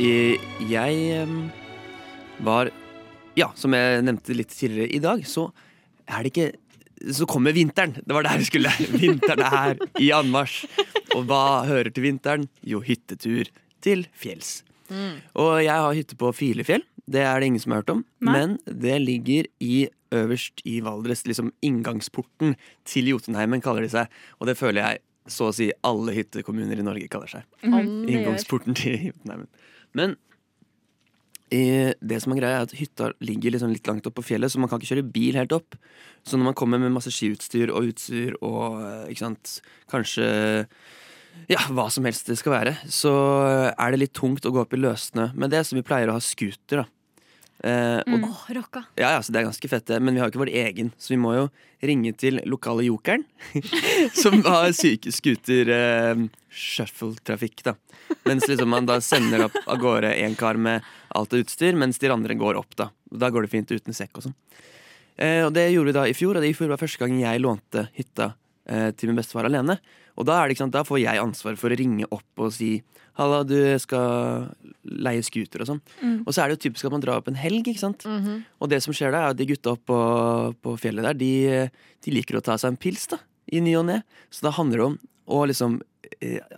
[0.01, 1.27] Jeg
[2.41, 2.71] var
[3.37, 5.51] Ja, som jeg nevnte litt tidligere i dag, så
[6.09, 6.47] er det ikke
[7.13, 7.95] Så kommer vinteren.
[7.97, 8.73] Det var der vi skulle.
[9.03, 10.67] Vinteren er her i anmarsj.
[11.17, 12.45] Og hva hører til vinteren?
[12.61, 13.49] Jo, hyttetur
[13.81, 14.63] til fjells.
[15.33, 16.85] Og jeg har hytte på Filefjell.
[17.09, 18.03] Det er det ingen som har hørt om.
[18.21, 18.35] Nei.
[18.37, 22.53] Men det ligger i øverst i Valdres, liksom inngangsporten
[22.85, 24.13] til Jotunheimen, kaller de seg.
[24.37, 27.49] Og det føler jeg så å si alle hyttekommuner i Norge kaller seg.
[27.65, 28.05] Mm.
[28.11, 29.49] Inngangsporten til Jotunheimen.
[29.97, 30.17] Men
[31.51, 34.53] eh, det som er greia er at hytta ligger liksom litt langt opp på fjellet,
[34.53, 35.79] så man kan ikke kjøre bil helt opp.
[36.27, 39.59] Så når man kommer med masse skiutstyr og utstyr og eh, ikke sant,
[39.91, 40.31] kanskje
[41.51, 43.13] ja, hva som helst det skal være, så
[43.71, 46.17] er det litt tungt å gå opp i løssnø med det, så vi pleier å
[46.19, 46.89] ha scooter, da.
[47.61, 48.83] Eh, og, Åh, rocka.
[48.97, 49.99] ja, ja, så det er ganske fett, det.
[50.01, 51.49] Men vi har jo ikke vår egen, så vi må jo
[51.85, 53.27] ringe til lokale Jokeren.
[54.23, 57.77] som har syke scooter eh, shuffle-trafikk, da.
[58.27, 61.99] Mens liksom man da sender opp av gårde en kar med alt av utstyr, mens
[62.03, 62.91] de andre går opp, da.
[63.11, 64.37] Da går det fint uten sekk og sånn.
[65.21, 67.19] Eh, og det gjorde vi da i fjor, og det i fjor var første gang
[67.21, 68.33] jeg lånte hytta
[68.67, 69.79] eh, til min bestefar alene.
[70.19, 72.55] Og da, er det, ikke sant, da får jeg ansvar for å ringe opp og
[72.55, 72.79] si
[73.19, 74.47] Halla, du skal
[74.87, 75.81] leie scooter og sånn.
[76.01, 76.21] Mm.
[76.23, 78.07] Og så er det jo typisk at man drar opp en helg, ikke sant.
[78.09, 78.39] Mhm.
[78.63, 79.99] Og det som skjer da, er at de gutta opp på,
[80.63, 81.33] på fjellet der, de,
[82.07, 83.19] de liker å ta seg en pils da,
[83.53, 83.99] i ny og ne.
[84.33, 84.97] Så da handler det om
[85.37, 85.81] å liksom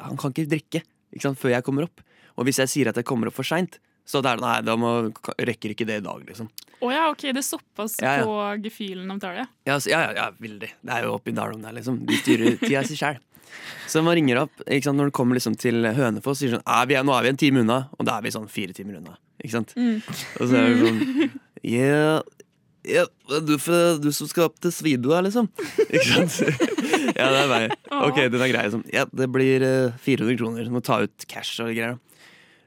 [0.03, 2.03] Han kan ikke drikke ikke sant, før jeg kommer opp.
[2.41, 3.79] Og hvis jeg sier at jeg kommer opp for seint,
[4.09, 4.93] så det er nei, da må,
[5.39, 6.49] rekker ikke det i dag, liksom.
[6.83, 8.25] Å ja, ok, det er såpass Ja, ja.
[8.27, 9.37] på gefühlen om tar.
[9.39, 10.73] Ja, ja, ja, ja, veldig.
[10.83, 12.01] Det er jo oppi Dalom der, liksom.
[12.09, 13.21] De styrer tida si sjæl.
[13.87, 16.87] Så man ringer opp ikke sant, når du kommer liksom til Hønefoss sier sånn er
[16.89, 19.19] vi Nå er vi en time unna, og da er vi sånn fire timer unna.
[19.43, 19.75] Ikke sant?
[19.77, 19.99] Mm.
[20.41, 21.35] Og så er det sånn
[21.77, 22.23] Ja,
[22.89, 23.05] ja
[23.47, 25.51] du, for, du som til Svidua, liksom.
[25.89, 26.41] Ikke sant?
[27.13, 27.73] Ja, det er meg.
[27.93, 28.63] Ok, den er grei.
[28.69, 28.83] Liksom.
[28.95, 30.65] Ja, det blir eh, 400 kroner.
[30.65, 31.99] Du må ta ut cash og greier.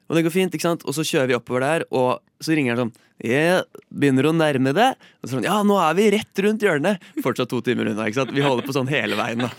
[0.06, 0.84] Og det går fint, ikke sant?
[0.86, 3.62] Og så kjører vi oppover der, og så ringer han sånn Yeah,
[3.96, 5.00] begynner å nærme deg?
[5.24, 7.04] Og så sånn, ja, nå er vi rett rundt hjørnet!
[7.24, 8.10] Fortsatt to timer unna.
[8.10, 8.34] ikke sant?
[8.36, 9.52] Vi holder på sånn hele veien, da.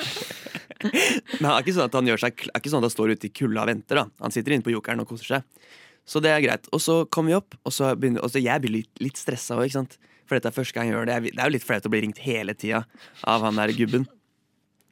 [0.85, 3.15] Men det er ikke sånn at han gjør seg er ikke sånn at han står
[3.17, 4.03] ute i kulda og venter.
[4.03, 5.73] da Han sitter inne på jokeren og koser seg.
[6.07, 6.69] Så det er greit.
[6.77, 9.57] Og så kommer vi opp, og så begynner og så Jeg blir litt, litt stressa
[9.57, 9.97] òg, ikke sant.
[10.27, 11.17] For dette er første gang jeg gjør det.
[11.33, 12.85] Det er jo litt flaut å bli ringt hele tida
[13.25, 14.07] av han der gubben.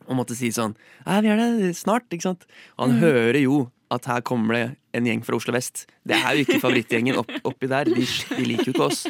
[0.09, 0.75] Og måtte si sånn
[1.07, 2.45] Ja, vi gjør det snart, ikke sant.
[2.79, 3.01] Og han Mm.
[3.03, 5.87] hører jo at her kommer det en gjeng fra Oslo vest.
[6.07, 7.85] Det er jo ikke favorittgjengen opp, oppi der.
[7.85, 9.07] De, de liker jo ikke oss.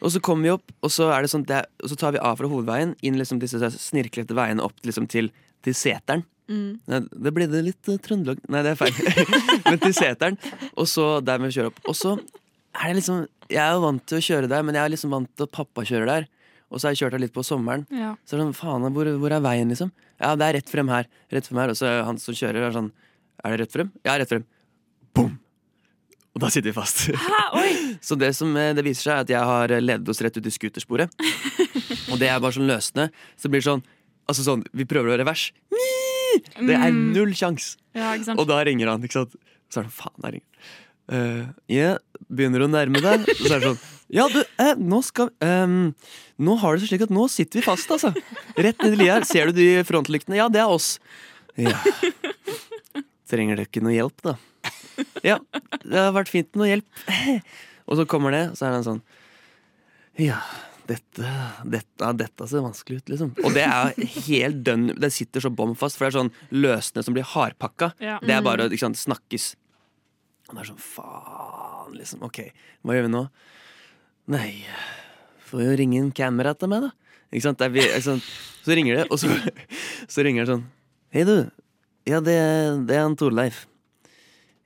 [0.00, 2.36] Og så kommer vi opp, og så, det sånn, er, og så tar vi av
[2.38, 5.32] fra hovedveien inn liksom disse snirklete veiene opp liksom til,
[5.66, 6.22] til seteren.
[6.48, 6.78] Mm.
[6.88, 8.94] Nei, det ble det litt uh, Trøndelag Nei, det er feil.
[9.66, 10.38] men til seteren.
[10.78, 11.82] Og så der vi kjører opp.
[11.90, 12.14] Og så
[12.74, 15.10] er det liksom Jeg er jo vant til å kjøre der, men jeg er liksom
[15.14, 16.26] vant til at pappa kjører der.
[16.68, 17.86] Og så har jeg kjørt der litt på sommeren.
[17.88, 18.10] Ja.
[18.28, 19.88] Så er det sånn, faen, hvor, hvor er veien, liksom?
[20.20, 21.06] Ja, det er rett frem her.
[21.32, 21.72] Rett frem her.
[21.72, 22.90] Og så han som kjører, er sånn
[23.44, 23.92] Er det rett frem?
[24.04, 24.44] Ja, rett frem.
[25.16, 25.38] Boom!
[26.36, 27.06] Og da sitter vi fast.
[28.06, 30.46] så det som eh, det viser seg, er at jeg har ledet oss rett ut
[30.46, 31.14] i scootersporet.
[32.12, 33.08] og det er bare sånn løsende.
[33.38, 33.84] Så det blir sånn
[34.28, 35.46] Altså sånn, Vi prøver å revers.
[36.60, 37.14] Det er Mm.
[37.14, 37.78] null sjans!
[37.96, 38.10] Ja.
[38.36, 39.32] Og da ringer han, ikke sant.
[39.72, 40.74] Så er det sånn, faen, jeg ringer
[41.08, 41.54] han.
[41.68, 43.24] yeah, begynner å nærme deg.
[43.38, 43.78] Så er det sånn
[44.12, 45.94] Ja, du, eh, nå skal um,
[46.40, 48.12] Nå har det seg slik at nå sitter vi fast, altså.
[48.56, 49.26] Rett nedi lia her.
[49.28, 50.36] Ser du de frontlyktene?
[50.38, 50.94] Ja, det er oss.
[51.58, 51.74] Ja.
[53.28, 54.36] Trenger dere ikke noe hjelp, da?
[55.26, 55.36] Ja,
[55.84, 57.44] det har vært fint med noe hjelp.
[57.88, 59.02] Og så kommer det, så er det en sånn
[60.18, 60.38] Ja,
[60.88, 61.28] dette,
[61.68, 63.32] dette, dette ser vanskelig ut, liksom.
[63.44, 63.92] Og det er
[64.28, 66.32] helt dønn Det sitter så bom fast, for det er sånn
[66.64, 67.92] løsne som blir hardpakka.
[68.02, 68.16] Ja.
[68.24, 68.78] Det er bare Mm.
[68.78, 69.52] å snakkes.
[70.48, 72.22] Og det er sånn faen, liksom.
[72.24, 72.40] Ok,
[72.84, 73.22] hva gjør vi nå?
[74.32, 74.50] Nei,
[75.48, 76.90] får jo ringe en kamera til meg, da.
[77.28, 77.64] Ikke sant?
[77.74, 78.24] Vi- sant?
[78.64, 79.28] Så ringer det, og så,
[80.12, 80.64] så ringer det sånn
[81.12, 81.48] Hei, du.
[82.08, 82.34] Ja, det,
[82.88, 83.62] det er han Torleif.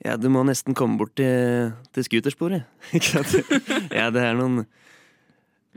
[0.02, 2.64] Ja, du må nesten komme bort til, til scootersporet.
[2.98, 3.52] Ikke sant?
[3.94, 4.64] Ja, det er noen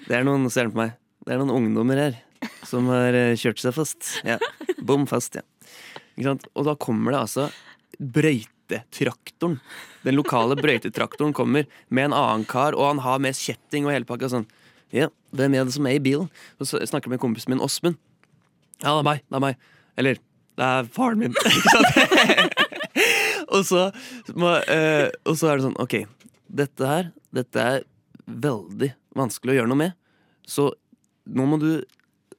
[0.07, 0.95] Det er noen, ser han på meg.
[1.25, 2.17] Det er noen ungdommer her
[2.65, 4.09] som har eh, kjørt seg fast.
[4.25, 4.37] Ja,
[4.85, 5.45] Bom fast, ja.
[6.15, 6.49] Ikke sant?
[6.57, 7.47] Og da kommer det altså
[8.69, 9.59] brøytetraktoren.
[10.03, 14.05] Den lokale brøytetraktoren kommer med en annen kar, og han har med kjetting og hele
[14.05, 14.47] pakka sånn.
[14.93, 16.29] Ja, hvem er det som er i bilen?
[16.59, 17.97] Og så snakker jeg med kompisen min Åsmund.
[18.83, 19.23] Ja, det er meg.
[19.29, 19.57] Det er meg.
[19.97, 20.19] Eller,
[20.55, 21.35] det er faren min.
[23.55, 23.91] Og, så,
[24.73, 25.93] eh, og så er det sånn, ok,
[26.59, 27.83] dette her, dette er
[28.25, 29.93] veldig vanskelig å gjøre noe med.
[30.49, 30.71] Så
[31.29, 31.69] nå må du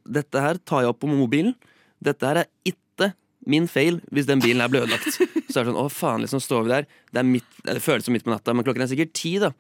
[0.07, 1.55] Dette her tar jeg opp på mobilen.
[1.99, 2.86] Dette her er ikke
[3.47, 5.17] min feil hvis den bilen her ble ødelagt.
[5.51, 6.87] Så er det sånn, å faen, liksom står vi der.
[7.15, 9.53] Det, midt, det føles som midt på natta, men klokken er sikkert ti da.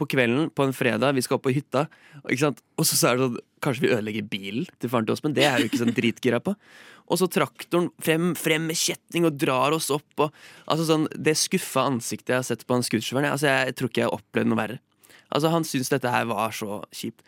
[0.00, 1.84] På kvelden på en fredag, vi skal opp på hytta.
[2.24, 2.62] Ikke sant?
[2.80, 5.44] Og så er det sånn, kanskje vi ødelegger bilen til faren til oss, men Det
[5.44, 6.54] er jo ikke sånn dritgira på.
[7.12, 10.08] Og så traktoren frem, frem med kjetting og drar oss opp.
[10.24, 10.32] Og,
[10.70, 13.90] altså sånn, Det skuffa ansiktet jeg har sett på han scootersjåføren, jeg- altså, jeg tror
[13.92, 14.78] ikke jeg har opplevd noe verre.
[15.32, 17.20] Altså Han syntes dette her var så kjipt.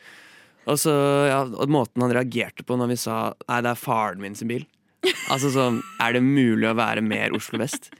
[0.66, 0.92] Og så,
[1.29, 4.48] ja, og måten han reagerte på når vi sa Nei, det er faren min sin
[4.48, 4.64] bil.
[5.33, 7.90] Altså sånn, Er det mulig å være mer Oslo vest?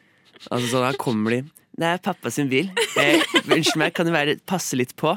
[0.51, 1.43] Altså sånn, Her kommer de.
[1.75, 2.69] Det er pappa sin bil.
[3.01, 5.15] Eh, Unnskyld meg, kan du være, passe litt på?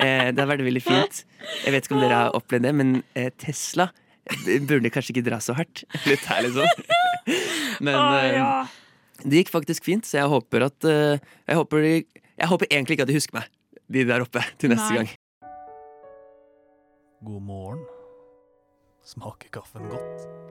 [0.00, 1.22] Eh, det har vært veldig fint.
[1.64, 3.88] Jeg vet ikke om dere har opplevd det, men eh, Tesla
[4.68, 5.86] burde kanskje ikke dra så hardt.
[6.04, 6.68] Litt her, liksom.
[7.84, 8.74] Men eh,
[9.24, 11.16] det gikk faktisk fint, så jeg håper at eh,
[11.48, 11.94] jeg, håper de,
[12.42, 13.48] jeg håper egentlig ikke at de husker meg,
[13.88, 15.00] de der oppe, til neste Nei.
[15.00, 15.14] gang.
[17.24, 17.82] God morgen.
[19.08, 20.47] Smaker kaffen godt?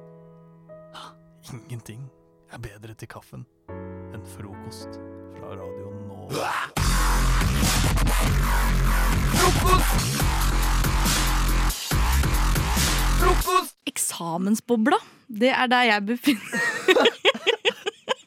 [1.53, 2.01] Ingenting
[2.51, 3.45] er bedre til kaffen
[4.15, 4.99] enn frokost
[5.37, 6.51] fra Radio Nova.
[13.87, 16.41] Eksamensbobla, det er der jeg befinner
[16.97, 17.07] meg.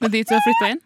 [0.00, 0.80] Med dit du har flytta inn?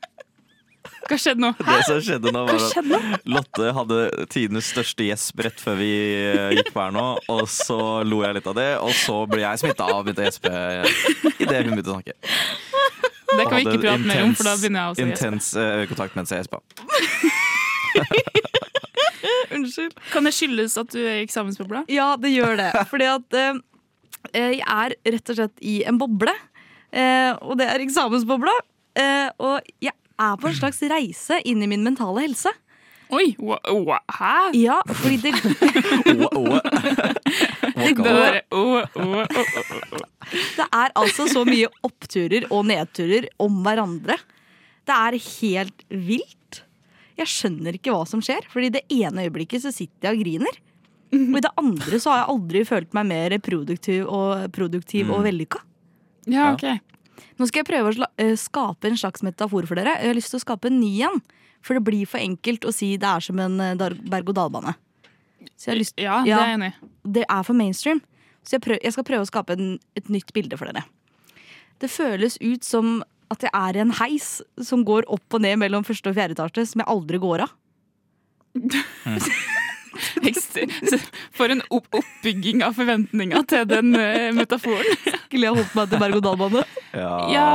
[1.05, 1.51] Hva skjedde nå?
[1.59, 3.99] Det som skjedde nå, var at Lotte hadde
[4.33, 7.07] tidenes største gjesp rett før vi eh, gikk på her nå.
[7.35, 10.25] Og så lo jeg litt av det, og så ble jeg smitta av og begynte
[10.25, 10.51] å gjespe
[11.45, 12.15] idet hun begynte å snakke.
[13.35, 15.27] Det kan vi ikke prate mer om, for da begynner jeg også å gjespe.
[15.27, 16.59] Intens eh, øyekontakt mens jeg gjespa.
[19.55, 19.95] Unnskyld.
[20.13, 21.85] Kan det skyldes at du er i eksamensbobla?
[21.93, 22.71] Ja, det gjør det.
[22.91, 23.61] Fordi at eh,
[24.35, 26.35] jeg er rett og slett i en boble.
[26.95, 28.55] Eh, og det er eksamensbobla.
[28.99, 32.53] Eh, og jeg er på en slags reise inn i min mentale helse.
[33.15, 33.35] Oi!
[33.39, 33.59] Hva?
[33.69, 34.37] hva- Hæ?
[34.57, 35.33] Ja, fordi det
[37.75, 38.39] Det går
[40.73, 44.17] er altså så mye oppturer og nedturer om hverandre.
[44.85, 46.63] Det er helt vilt.
[47.19, 50.57] Jeg skjønner ikke hva som skjer, Fordi det ene øyeblikket så sitter jeg og griner.
[51.15, 55.23] Og i det andre så har jeg aldri følt meg mer produktiv og, produktiv og
[55.29, 55.61] vellykka.
[56.27, 56.65] Ja, ok.
[57.39, 59.97] Nå skal jeg prøve å sla eh, skape en slags metafor for dere.
[60.01, 61.21] Jeg har lyst til å skape en ny en.
[61.65, 64.75] For det blir for enkelt å si det er som en eh, berg-og-dal-bane.
[65.61, 66.91] Så lyst- Ja, det er jeg enig i.
[67.19, 68.03] Det er for mainstream.
[68.45, 70.85] Så jeg, prøv, jeg skal prøve å skape en, et nytt bilde for dere.
[71.81, 75.57] Det føles ut som at jeg er i en heis som går opp og ned
[75.63, 77.55] mellom første og fjerde etasje, som jeg aldri går av.
[78.55, 79.33] Ekst-
[81.37, 84.99] For en opp oppbygging av forventninger til den eh, metaforen.
[85.27, 86.65] Skulle jeg holdt meg til berg-og-dal-bane?
[86.95, 87.49] Ja,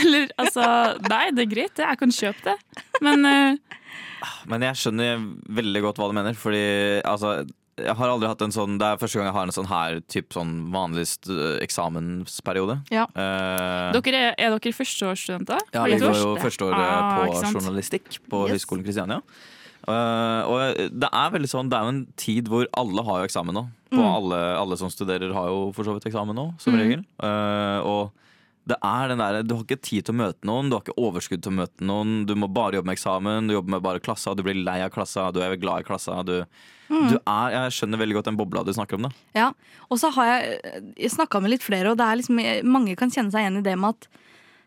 [0.00, 0.64] eller altså
[1.08, 1.80] Nei, det er greit.
[1.80, 2.84] Jeg kan kjøpe det.
[3.04, 3.78] Men uh...
[4.50, 6.60] Men jeg skjønner veldig godt hva du mener, fordi
[7.08, 7.40] altså
[7.80, 10.00] jeg har aldri hatt en sånn Det er første gang jeg har en sånn her
[10.10, 11.06] typ sånn vanlig
[11.64, 12.80] eksamensperiode.
[12.92, 13.06] Ja.
[13.14, 15.64] Uh, dere er, er dere førsteårsstudenter?
[15.72, 18.58] Ja, vi går jo førsteåret Ah, på journalistikk på Yes.
[18.58, 19.20] Høgskolen Kristiania.
[19.90, 23.28] Eh, og det er veldig sånn, det er jo en tid hvor alle har jo
[23.30, 23.66] eksamen nå.
[23.90, 23.98] Mm.
[24.06, 26.78] alle, alle som studerer har jo for så vidt eksamen nå, som Mm.
[26.78, 27.00] regel.
[27.18, 28.12] Uh, og
[28.70, 30.94] det er den der, Du har ikke tid til å møte noen, du har ikke
[30.96, 32.24] overskudd til å møte noen.
[32.24, 34.90] Du må bare jobbe med eksamen, du jobber med bare klassa, du blir lei av
[34.94, 36.24] klassa, du er glad i klassa.
[36.24, 36.44] Du,
[36.90, 37.08] Mm.
[37.08, 39.02] du er, jeg skjønner veldig godt den bobla du snakker om.
[39.02, 39.52] da Ja,
[39.90, 43.10] og så har jeg, jeg snakka med litt flere, og det er liksom, mange kan
[43.10, 44.08] kjenne seg igjen i det med at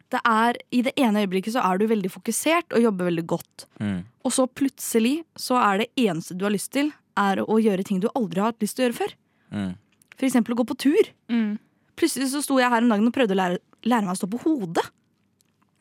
[0.10, 3.66] det er, i det ene øyeblikket så er du veldig fokusert og jobber veldig godt.
[3.80, 4.04] Mm.
[4.24, 8.00] Og så plutselig så er det eneste du har lyst til, er å gjøre ting
[8.02, 9.16] du aldri har hatt lyst til å gjøre før.
[9.54, 9.72] Mm.
[10.16, 11.10] For eksempel å gå på tur.
[11.32, 11.58] Mm.
[12.00, 14.30] Plutselig så sto jeg her om dagen og prøvde å lære, lære meg å stå
[14.32, 14.86] på hodet.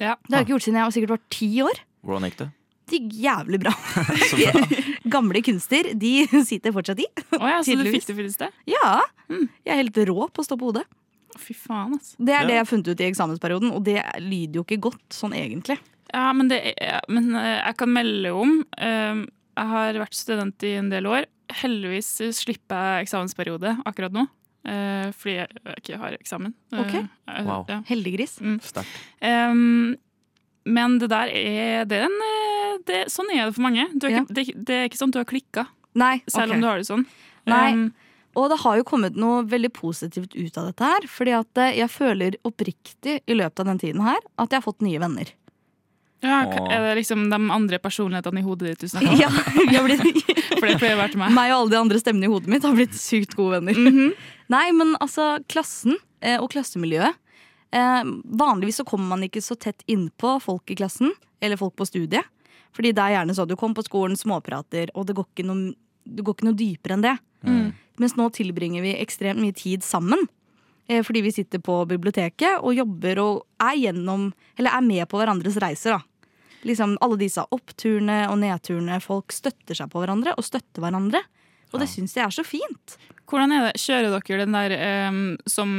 [0.03, 0.17] Ja.
[0.27, 1.83] Det har jeg ikke gjort siden jeg var sikkert var ti år.
[2.03, 2.49] Hvordan gikk det?
[2.91, 3.73] Det gikk jævlig bra.
[4.33, 4.65] Bra.
[5.15, 6.13] Gamle kunster, de
[6.51, 7.07] sitter fortsatt i.
[7.39, 8.51] Oh ja, så du fikk det det?
[8.71, 8.99] Ja.
[9.31, 10.85] Jeg er helt rå på å stå på hodet.
[11.41, 12.19] Fy faen, altså.
[12.21, 15.17] Det er det jeg har funnet ut i eksamensperioden, og det lyder jo ikke godt
[15.17, 15.79] sånn egentlig.
[16.13, 19.23] Ja, men, det er, men eh, jeg kan melde om eh,
[19.57, 21.27] Jeg har vært student i en del år.
[21.63, 24.27] Heldigvis slipper jeg eksamensperiode akkurat nå.
[24.69, 26.55] eh, fordi jeg ikke har eksamen.
[26.73, 26.95] Ok.
[27.47, 27.65] Wow.
[27.69, 27.81] ja.
[27.89, 28.39] Heldiggris.
[28.41, 28.59] Mm.
[28.65, 29.01] Sterkt.
[29.25, 29.97] Um,
[30.65, 32.21] men det der er, det er en,
[32.87, 33.89] det, Sånn er det for mange.
[33.99, 34.23] Du er Ja.
[34.23, 35.67] ikke, det, det er ikke sånn at du har klikka,
[35.99, 36.57] Nei, selv okay.
[36.57, 37.03] om du har det sånn.
[37.51, 37.67] Nei.
[37.75, 37.93] Um,
[38.39, 41.05] Og det har jo kommet noe veldig positivt ut av dette her.
[41.11, 44.81] Fordi at jeg føler oppriktig i løpet av den tiden her at jeg har fått
[44.87, 45.29] nye venner.
[46.23, 46.69] Ja, Åh.
[46.71, 49.19] er det liksom de andre personlighetene i hodet ditt du snakker om?
[49.19, 49.83] Ja,
[50.61, 51.35] For det pleier å være til meg.
[51.35, 53.79] meg og alle de andre stemmene i hodet mitt har blitt sykt gode venner.
[53.79, 54.13] Mhm.
[54.55, 57.17] Nei, men altså, klassen eh, og klassemiljøet
[57.73, 58.03] eh,
[58.37, 62.29] Vanligvis så kommer man ikke så tett innpå folk i klassen, eller folk på studiet.
[62.77, 65.73] Fordi det er gjerne sånn du kommer på skolen, småprater, og det går ikke noe,
[66.05, 67.17] det går ikke noe dypere enn det.
[67.49, 67.67] Mm.
[68.01, 70.23] Mens nå tilbringer vi ekstremt mye tid sammen.
[70.89, 75.21] Eh, fordi vi sitter på biblioteket og jobber og er, gjennom, eller er med på
[75.21, 75.99] hverandres reiser.
[75.99, 76.12] da.
[76.69, 79.01] Liksom Alle disse oppturene og nedturene.
[79.03, 81.23] Folk støtter seg på hverandre og støtter hverandre.
[81.73, 82.99] Og det syns jeg er så fint.
[83.33, 83.81] Hvordan er det?
[83.81, 85.71] Kjører dere den der em, som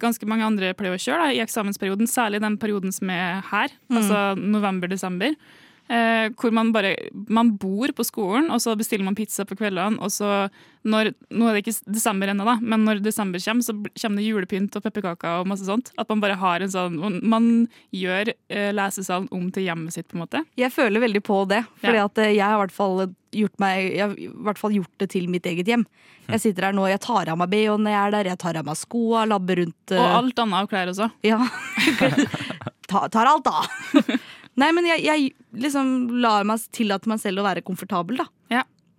[0.00, 3.68] ganske mange andre pleier å kjøre da, i eksamensperioden, særlig den perioden som er her,
[3.90, 3.98] Mm.
[4.00, 5.36] altså november-desember?
[5.84, 6.94] Eh, hvor man bare
[7.28, 9.98] Man bor på skolen, og så bestiller man pizza på kveldene.
[10.00, 10.48] Og så
[10.84, 14.28] når, Nå er det ikke desember ennå, da, men når desember kommer, så kommer det
[14.30, 15.92] julepynt og pepperkaker og masse sånt.
[16.00, 17.50] At man bare har en sånn Man
[17.92, 20.44] gjør eh, lesesalen om til hjemmet sitt, på en måte.
[20.60, 21.62] Jeg føler veldig på det.
[21.84, 22.04] Fordi Ja.
[22.08, 24.92] at eh, jeg har i hvert fall gjort, meg, jeg har i hvert fall gjort
[25.02, 25.84] det til mitt eget hjem.
[26.28, 28.56] Jeg sitter her nå, jeg tar av meg BH når jeg er der, jeg tar
[28.56, 31.10] av meg skoa, labber rundt eh, Og alt annet av klær også.
[31.26, 31.42] Ja.
[32.88, 33.64] Ta, tar alt, da.
[34.60, 35.32] Nei, men jeg, jeg
[35.64, 38.28] liksom lar meg tillate meg selv å være komfortabel, da.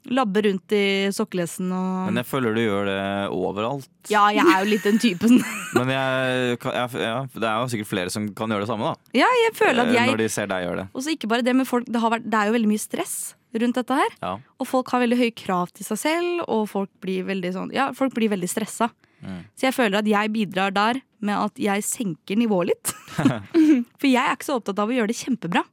[0.05, 2.97] Labbe rundt i sokkelesten og Men jeg føler du gjør det
[3.33, 3.87] overalt.
[4.11, 5.39] Ja, jeg er jo litt den typen.
[5.77, 9.15] Men jeg, jeg, ja, det er jo sikkert flere som kan gjøre det samme, da.
[9.17, 10.85] ja, jeg føler at Eh, jeg Når de ser deg gjøre det.
[10.93, 12.83] Og så ikke bare det, men folk, det, har vært, det er jo veldig mye
[12.83, 13.15] stress
[13.55, 14.15] rundt dette her.
[14.21, 14.35] Ja.
[14.59, 17.89] Og folk har veldig høye krav til seg selv, og folk blir veldig sånn Ja,
[17.95, 18.91] folk blir veldig stressa.
[19.25, 19.39] Mm.
[19.57, 22.93] Så jeg føler at jeg bidrar der med at jeg senker nivået litt.
[23.99, 25.65] For jeg er ikke så opptatt av å gjøre det kjempebra.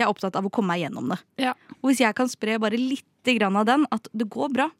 [0.00, 1.20] Jeg er opptatt av å komme meg gjennom det.
[1.42, 1.54] Ja.
[1.80, 4.70] Og hvis jeg kan spre bare litt grann av den, at det går bra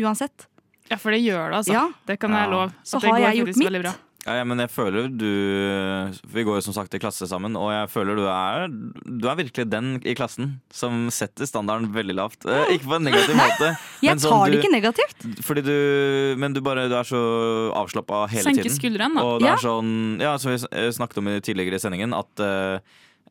[0.00, 0.48] uansett.
[0.88, 1.74] Ja, for det gjør det, altså.
[1.74, 1.84] Ja.
[2.08, 2.72] Det kan være lov.
[2.84, 4.00] Så At det har går jeg gjort mitt.
[4.24, 5.26] Ja, ja, men jeg føler du
[6.32, 9.36] Vi går jo som sagt i klasse sammen, og jeg føler du er Du er
[9.36, 12.46] virkelig den i klassen som setter standarden veldig lavt.
[12.48, 13.68] Eh, ikke på en negativ måte.
[14.00, 15.26] Jeg sånn tar det du- ikke negativt.
[15.44, 17.20] Fordi du, men du bare du er så
[17.76, 18.78] avslappa hele Senker tiden.
[18.80, 19.22] skuldrene, da.
[19.24, 19.54] Og det Ja.
[19.54, 22.78] er sånn, ja, som vi eh, snakket om tidligere i sendingen, at eh,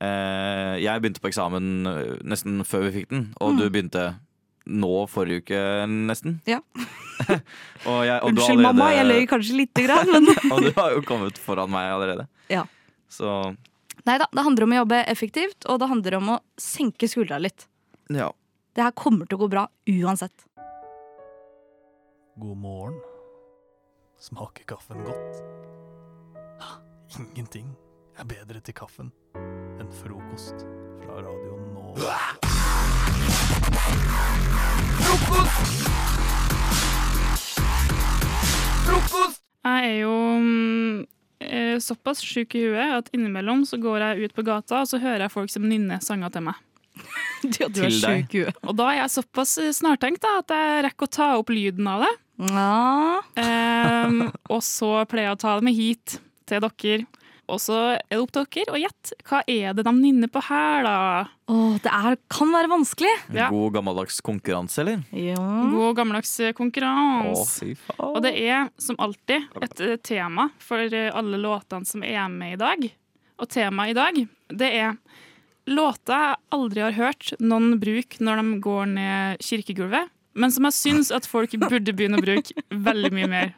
[0.01, 3.57] eh, jeg begynte på eksamen eh, nesten før vi fikk den, og Mm.
[3.57, 4.15] du begynte
[4.65, 5.59] nå forrige uke,
[5.91, 6.37] nesten.
[6.47, 6.59] Ja.
[7.89, 10.95] og jeg, og du Unnskyld, mamma, jeg løy kanskje lite grann, men og du har
[10.95, 12.27] jo kommet foran meg allerede.
[12.51, 12.65] Ja.
[13.11, 13.53] Så
[14.03, 17.39] Nei da, det handler om å jobbe effektivt, og det handler om å senke skuldra
[17.43, 17.67] litt.
[18.11, 18.31] ja.
[18.73, 20.47] Det her kommer til å gå bra uansett.
[22.41, 22.95] God morgen.
[24.17, 25.43] Smaker kaffen godt?
[27.19, 27.69] Ingenting
[28.17, 29.11] er bedre til kaffen
[29.77, 30.65] enn frokost
[31.03, 31.21] fra
[34.83, 35.43] Radio
[38.83, 39.39] Frokost!
[39.63, 40.97] Jeg er jo mm,
[41.45, 44.99] eh, såpass sjuk i huet at innimellom så går jeg ut på gata og så
[44.99, 46.59] hører jeg folk som nynner sanger til meg.
[47.43, 48.59] Du, du er sjuk i huet.
[48.63, 51.89] Og da er jeg såpass eh, snartenkt da, at jeg rekker å ta opp lyden
[51.91, 52.13] av det.
[52.53, 53.19] Ja.
[53.39, 56.17] Em, og så pleier jeg å ta det med hit
[56.49, 57.03] til dere.
[57.51, 60.41] Og så er det opp til dere å gjette hva er det de nynner på
[60.47, 60.93] her, da.
[61.51, 63.11] Åh, det er, kan være vanskelig.
[63.35, 63.49] Ja.
[63.51, 65.01] God gammeldags konkurranse, eller?
[65.11, 65.39] Ja.
[65.73, 67.73] God gammeldags eh, konkurranse.
[67.99, 72.55] Og det er som alltid et eh, tema for eh, alle låtene som er med
[72.55, 72.87] i dag.
[73.43, 74.95] Og temaet i dag, det er
[75.67, 80.75] låter jeg aldri har hørt noen bruke når de går ned kirkegulvet, men som jeg
[80.75, 83.51] syns at folk burde begynne å bruke veldig mye mer.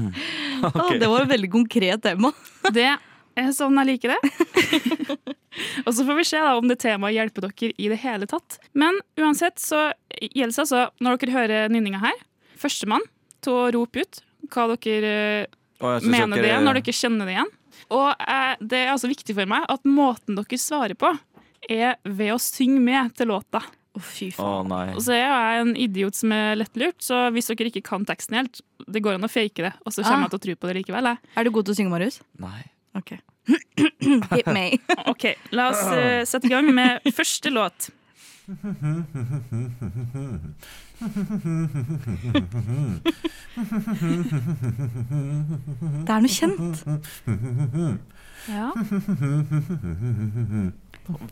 [0.68, 2.30] Åh, det var et veldig konkret tema.
[2.70, 2.90] Det
[3.56, 4.20] sånn jeg liker det.
[5.86, 8.58] Og så får vi se da om det temaet hjelper dere i det hele tatt.
[8.78, 9.90] Men uansett så
[10.20, 12.22] gjelder det altså, når dere hører nynninga her,
[12.62, 13.04] førstemann
[13.44, 15.50] til å rope ut hva dere eh,
[15.82, 17.52] synes mener dere- det er, når dere kjenner det igjen.
[17.92, 21.12] Og eh, det er altså viktig for meg at måten dere svarer på,
[21.70, 23.60] er ved å synge med til låta.
[23.92, 24.70] Å fy faen.
[24.72, 28.06] Oh, Og så er jeg en idiot som er lettlurt, så hvis dere ikke kan
[28.08, 30.28] teksten helt, det går an å fake det, og så kommer Ah.
[30.30, 31.10] jeg til å tro på det likevel.
[31.12, 31.20] Jeg.
[31.36, 32.16] Er du god til å synge, Marius?
[32.40, 32.62] Nei.
[32.94, 33.12] Ok.
[34.34, 34.78] Hit me.
[35.12, 37.90] OK, la oss uh, sette i gang med første låt.
[46.02, 46.82] Det er noe kjent.
[48.50, 48.68] Ja.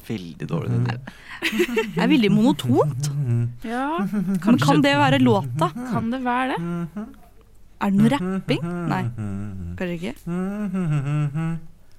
[0.09, 0.81] Veldig dårlig.
[0.87, 0.99] Det.
[1.95, 3.11] Det er veldig monotont.
[3.67, 3.87] ja.
[4.01, 5.71] Men kan det være låta?
[5.93, 7.07] Kan det være det?
[7.81, 8.63] Er det noe rapping?
[8.91, 9.03] Nei,
[9.79, 10.15] kanskje ikke.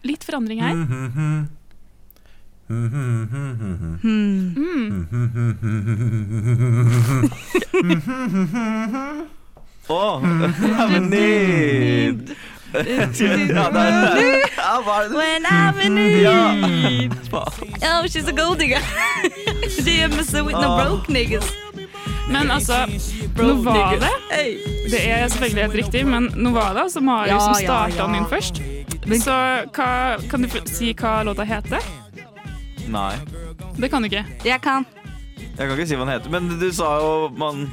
[0.06, 0.76] Litt forandring her.
[4.02, 5.08] Hmm.
[11.10, 12.36] Need.
[12.74, 13.10] Er
[13.52, 13.82] ja, hva
[15.04, 15.18] er det?
[15.18, 17.14] When I'm in need.
[17.84, 18.80] Oh, she's a gold digger.
[19.70, 20.84] She must with no Ah.
[20.86, 21.44] broke niggas.
[22.32, 22.86] Men altså,
[23.38, 24.12] nå var det
[24.92, 28.08] Det er selvfølgelig helt riktig, men nå var det altså Ja, som starta ja.
[28.08, 28.62] den først.
[29.24, 29.36] Så
[29.76, 29.90] hva,
[30.30, 31.84] kan du si hva låta heter?
[32.92, 33.14] Nei.
[33.78, 34.26] Det kan du ikke.
[34.46, 34.86] Jeg kan.
[35.38, 37.66] Jeg kan ikke si hva den heter, men du sa jo man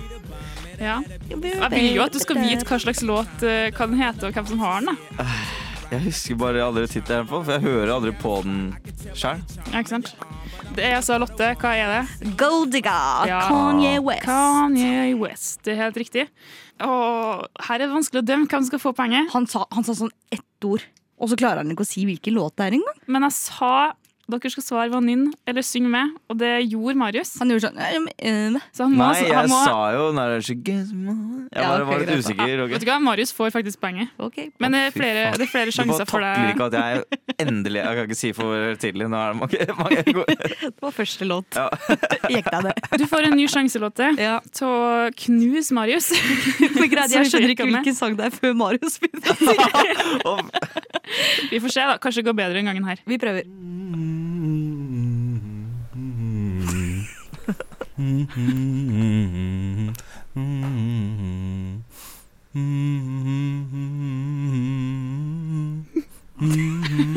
[0.79, 1.01] Ja.
[1.29, 4.37] Jeg vil jo at du skal vite hva slags låt eh, hva den heter, og
[4.37, 4.95] hvem som har den.
[5.19, 5.27] da.
[5.89, 8.59] Jeg husker bare aldri tittelen på, for jeg hører aldri på den
[9.17, 9.41] sjøl.
[9.73, 10.13] Ja, ikke sant?
[10.79, 11.47] Det er altså Lotte.
[11.59, 12.35] Hva er det?
[12.39, 12.95] Goldiga.
[13.27, 13.41] Ja.
[13.49, 14.29] Kanye West.
[14.29, 15.57] Kanye West.
[15.67, 16.29] Det er helt riktig.
[16.87, 19.33] Og her er det vanskelig å dømme hvem som skal få poenget.
[19.33, 20.85] Han sa, han sa sånn ett ord,
[21.19, 23.01] og så klarer han ikke å si hvilken låt det er engang.
[23.11, 23.73] Men jeg sa
[24.29, 27.31] Dere skal svare venninne eller synge med, og det gjorde Marius.
[27.41, 30.45] Han gjorde sånn Så han må, Nei, jeg han må sa jo når det er
[30.45, 31.15] så guess my-
[31.49, 32.61] Jeg Ja, bare var litt usikker.
[32.67, 32.71] ok.
[32.75, 34.11] Vet du hva, Marius får faktisk poenget.
[34.61, 37.47] Men det er flere, det er flere Du sjanser bare for takler ikke at jeg
[37.47, 39.09] endelig Jeg kan ikke si for tidlig.
[39.09, 40.37] Nå er det mange, mange gode.
[40.61, 41.57] Det var første låt.
[41.57, 41.69] Ja.
[42.37, 42.75] Gikk deg det.
[43.01, 44.11] Du får en ny sjanse, Lotte,
[44.53, 46.11] til å knuse Marius.
[46.77, 50.69] Men greit, jeg skjønner ikke hvilken sang det er før Marius begynner å synge.
[51.49, 51.97] Vi får se, da.
[51.97, 53.01] Kanskje det går bedre en gangen her.
[53.09, 53.49] Vi prøver.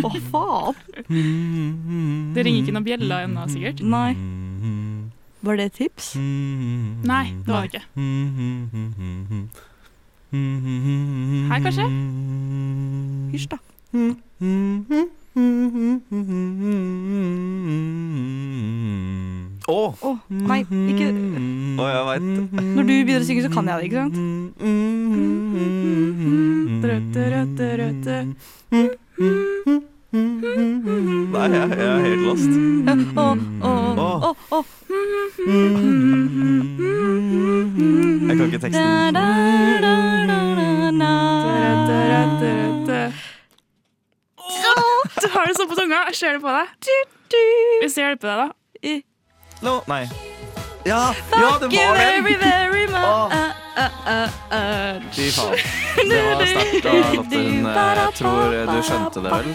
[0.02, 0.76] Å, faen.
[2.34, 3.84] Det ringer ikke noen bjeller ennå, sikkert.
[3.86, 4.16] Nei.
[5.41, 6.16] Var det et tips?
[6.18, 7.84] Nei, det var det ikke.
[11.52, 11.88] Her, kanskje?
[13.34, 13.58] Hysj, da.
[15.32, 15.38] Å!
[20.04, 21.06] Å, nei, ikke
[21.80, 22.26] Å, jeg veit.
[22.76, 24.16] Når du begynner å synge, så kan jeg det, ikke sant?
[26.84, 28.16] Røtte, røtte, røtte.
[31.32, 32.52] Nei, jeg, jeg er helt lost.
[33.16, 33.28] Å,
[33.64, 34.60] å, å.
[38.28, 38.84] Jeg kan ikke teksten.
[45.36, 46.04] har det sånn på tunga.
[46.12, 46.68] Jeg ser det på deg.
[47.82, 49.00] Hvis jeg hjelper deg, da.
[49.62, 50.04] No, nei.
[50.84, 52.24] Ja, ja, det var den!
[52.42, 53.34] very much.
[53.78, 55.02] Uh, uh, uh.
[55.14, 55.58] Fy faen.
[56.10, 57.38] Det var sterkt av Lotte.
[57.38, 59.52] Hun Jeg tror du skjønte det vel?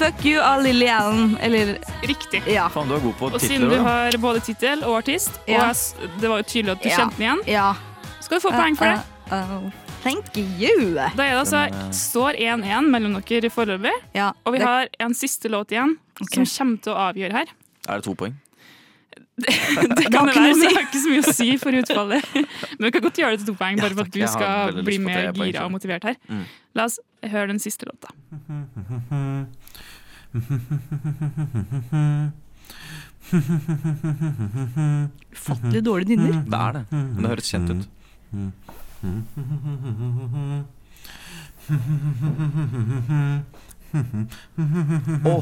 [0.00, 1.36] Fuck you av Lilly Allen.
[1.40, 2.42] Eller Riktig.
[2.50, 2.66] Ja.
[2.74, 3.70] Faen, du er god på Og siden titler.
[3.70, 3.82] du da.
[3.86, 5.66] har både tittel og artist, og Ja.
[5.68, 6.96] jeg s- det var jo tydelig at du Ja.
[6.98, 7.74] kjente den igjen, Ja.
[8.20, 9.00] skal du få poeng for det.
[9.30, 9.70] Uh, uh, uh.
[10.04, 10.94] Thank you.
[10.94, 11.64] Da er det altså,
[11.96, 13.92] står 1-1 mellom dere foreløpig,
[14.44, 15.96] og vi det- har en siste låt igjen
[16.30, 17.54] som kommer til å avgjøre her.
[17.88, 18.34] Er det to poeng?
[19.36, 22.28] Det kan det være, så men det har ikke så mye å si for utfallet.
[22.78, 24.98] Men vi kan godt gjøre det til to poeng, bare for at du skal bli
[25.02, 26.14] mer gira og motivert her.
[26.30, 26.44] Mm.
[26.78, 28.14] La oss høre den siste låta.
[35.32, 36.42] Ufattelig dårlig nynner.
[36.46, 36.82] Det er det.
[36.92, 37.88] Men det høres kjent ut.
[45.24, 45.34] Å,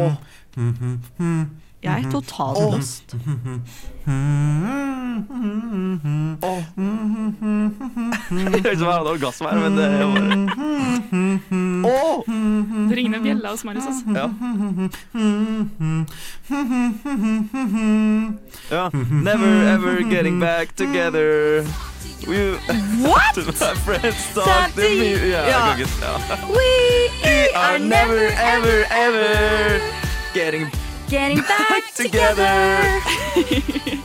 [0.00, 0.06] å.
[1.84, 2.74] Jeg er totalt Åh.
[2.74, 3.12] lost.
[3.12, 3.20] Det
[8.40, 10.34] høres ut som jeg hadde orgasme her, men det bare
[11.84, 12.24] oh.
[12.88, 13.86] Det ringer en bjelle hos Marius.
[13.86, 14.04] Altså.
[14.16, 14.26] Ja.
[18.70, 18.88] ja.
[19.12, 21.66] Never ever getting back together.
[22.26, 22.56] We,
[23.06, 23.34] What?
[23.34, 25.10] to my friends talk to to me.
[25.12, 25.76] yeah, Ja, Ja.
[25.76, 26.14] ikke- ja.
[26.48, 28.22] We are never
[28.54, 29.80] ever ever
[30.34, 30.70] getting
[31.10, 33.02] getting back together.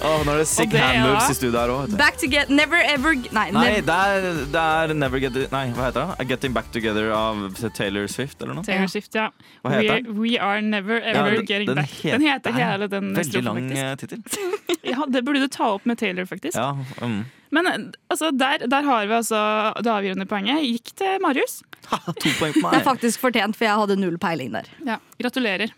[0.01, 1.97] Åh, nå er det sick Og det Hand Moves da- i studio her òg.
[1.97, 4.22] Back together Never ever Nei, Nei, nev- det er,
[4.53, 6.28] det er Never Get Nei, hva heter det?
[6.30, 8.63] Getting Back Together av Taylor Swift, eller noe?
[8.63, 9.30] Taylor Swift, ja.
[9.63, 11.89] Hva heter we, we Are Never Ja, Ever den- Getting den Back.
[12.01, 14.24] Den heter det er hele den Veldig strofen, lang eh, tittel.
[14.89, 16.55] Ja, det burde du ta opp med Taylor, faktisk.
[16.57, 17.26] Ja, mm.
[17.51, 17.67] Men
[18.09, 19.39] altså, der, der, har vi altså
[19.81, 20.61] det avgjørende poenget.
[20.67, 21.59] Gikk til Marius.
[21.89, 22.73] Ha, to poeng på meg.
[22.75, 24.69] Det er faktisk fortjent, for jeg hadde null peiling der.
[24.85, 25.73] Ja, Gratulerer.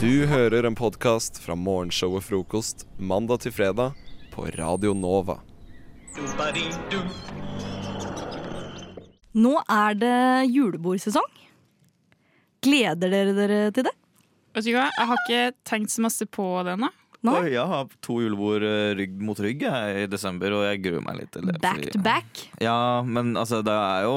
[0.00, 3.98] Du hører en podkast fra morgenshow og Frokost mandag til fredag
[4.32, 5.38] på Radio Nova.
[9.36, 10.16] Nå er det
[10.50, 11.28] julebordsesong.
[12.64, 13.94] Gleder dere dere til det?
[14.56, 16.90] Vet du hva, Jeg har ikke tenkt så masse på det ennå.
[17.28, 21.02] Oi, jeg har to julebord eh, rygg mot rygg jeg, i desember, og jeg gruer
[21.04, 21.58] meg litt til det.
[21.60, 22.44] Back fordi- to back.
[22.64, 24.14] Ja, men altså, det er jo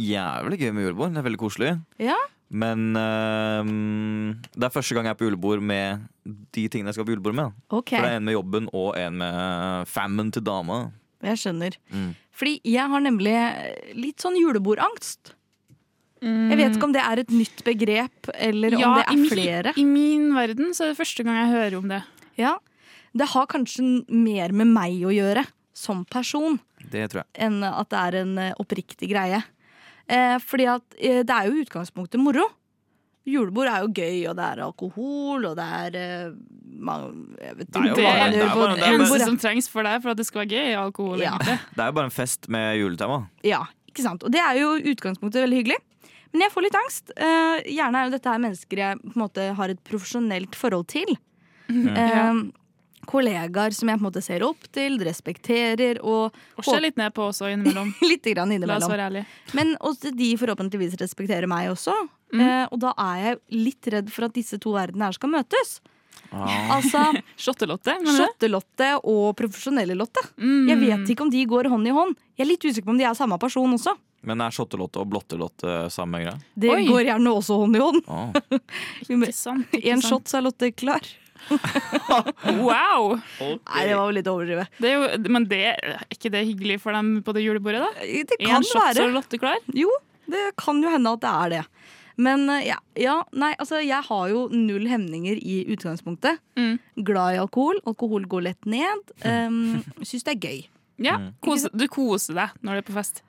[0.00, 1.12] jævlig gøy med julebord.
[1.12, 1.74] Det er veldig koselig.
[2.00, 2.16] Ja.
[2.48, 7.04] Men ehm, det er første gang jeg er på julebord med de tingene jeg skal
[7.08, 7.52] på julebord med.
[7.68, 7.98] Okay.
[7.98, 10.92] For det er en med jobben og en med fammen til dama.
[11.26, 11.76] Jeg skjønner.
[11.92, 12.12] Mm.
[12.36, 13.34] Fordi jeg har nemlig
[13.96, 15.32] litt sånn julebordangst.
[16.26, 19.30] Jeg vet ikke om det er et nytt begrep, eller om det i er min-
[19.30, 19.72] flere.
[19.76, 22.02] I min verden så er det første gang jeg hører om det.
[22.38, 22.58] Ja,
[23.16, 26.58] Det har kanskje mer med meg å gjøre, som person,
[26.90, 27.26] Det tror jeg.
[27.46, 29.42] enn at det er en eh, oppriktig greie.
[30.08, 32.44] Eh, fordi at eh, det er jo i utgangspunktet moro.
[33.26, 36.34] Julebord er jo gøy, og det er alkohol, og det er eh,
[36.78, 37.08] man,
[37.42, 39.24] jeg vet Det er jo ikke, bare- det det er på bare- det er eneste
[39.24, 41.18] som trengs for deg for at det skal være gøy, er alkohol.
[41.24, 41.32] Ja.
[41.34, 41.58] egentlig.
[41.74, 43.18] Det er jo bare en fest med juletema.
[43.42, 44.22] Ja, ikke sant?
[44.22, 45.80] Og det er jo i utgangspunktet veldig hyggelig.
[46.32, 47.10] Men jeg får litt angst.
[47.16, 50.86] Eh, gjerne er jo dette her mennesker jeg på en måte har et profesjonelt forhold
[50.92, 51.16] til.
[51.68, 51.88] Mm.
[51.96, 52.40] Eh,
[53.06, 57.14] kollegaer som jeg på en måte ser opp til, respekterer og Og ser litt ned
[57.14, 57.92] på også innimellom.
[58.10, 59.26] Litt grann La oss være ærlige.
[59.54, 61.94] Men også de forhåpentligvis respekterer meg også.
[62.34, 62.40] Mm.
[62.42, 65.78] Eh, og da er jeg litt redd for at disse to verdenene her skal møtes.
[66.32, 67.12] Altså
[67.44, 68.24] Shottelotte, mener du?
[68.24, 70.24] Shottelotte og profesjonelle Lotte.
[70.40, 70.66] Mm.
[70.72, 72.16] Jeg vet ikke om de går hånd i hånd.
[72.36, 73.94] Jeg er litt usikker på om de er samme person også.
[74.26, 76.34] Men er shottelotte og blottelotte samme greie?
[76.58, 76.86] Det Oi.
[76.88, 78.00] går gjerne også hånd i hånd.
[78.10, 78.24] Å.
[79.06, 81.06] Ikke sant, En shot, så er Lotte klar.
[82.66, 83.16] Wow!
[83.40, 84.78] Nei, det var jo litt overdrevet.
[84.82, 88.06] Det er jo, men det, er ikke det hyggelig for dem på det julebordet, da?
[88.30, 89.06] Det En kan shot, så være.
[89.08, 89.60] er Lotte klar?
[89.76, 89.90] Jo,
[90.30, 91.62] det kan jo hende at det er det.
[92.16, 96.40] Men eh, ja, ja, nei, altså jeg har jo null hemninger i utgangspunktet.
[96.56, 96.78] Mm.
[97.04, 97.80] Glad i alkohol.
[97.86, 99.12] Alkohol går lett ned.
[99.20, 100.62] Um, Syns det er gøy.
[101.04, 103.20] Ja, kose, Du koser deg når du er på fest?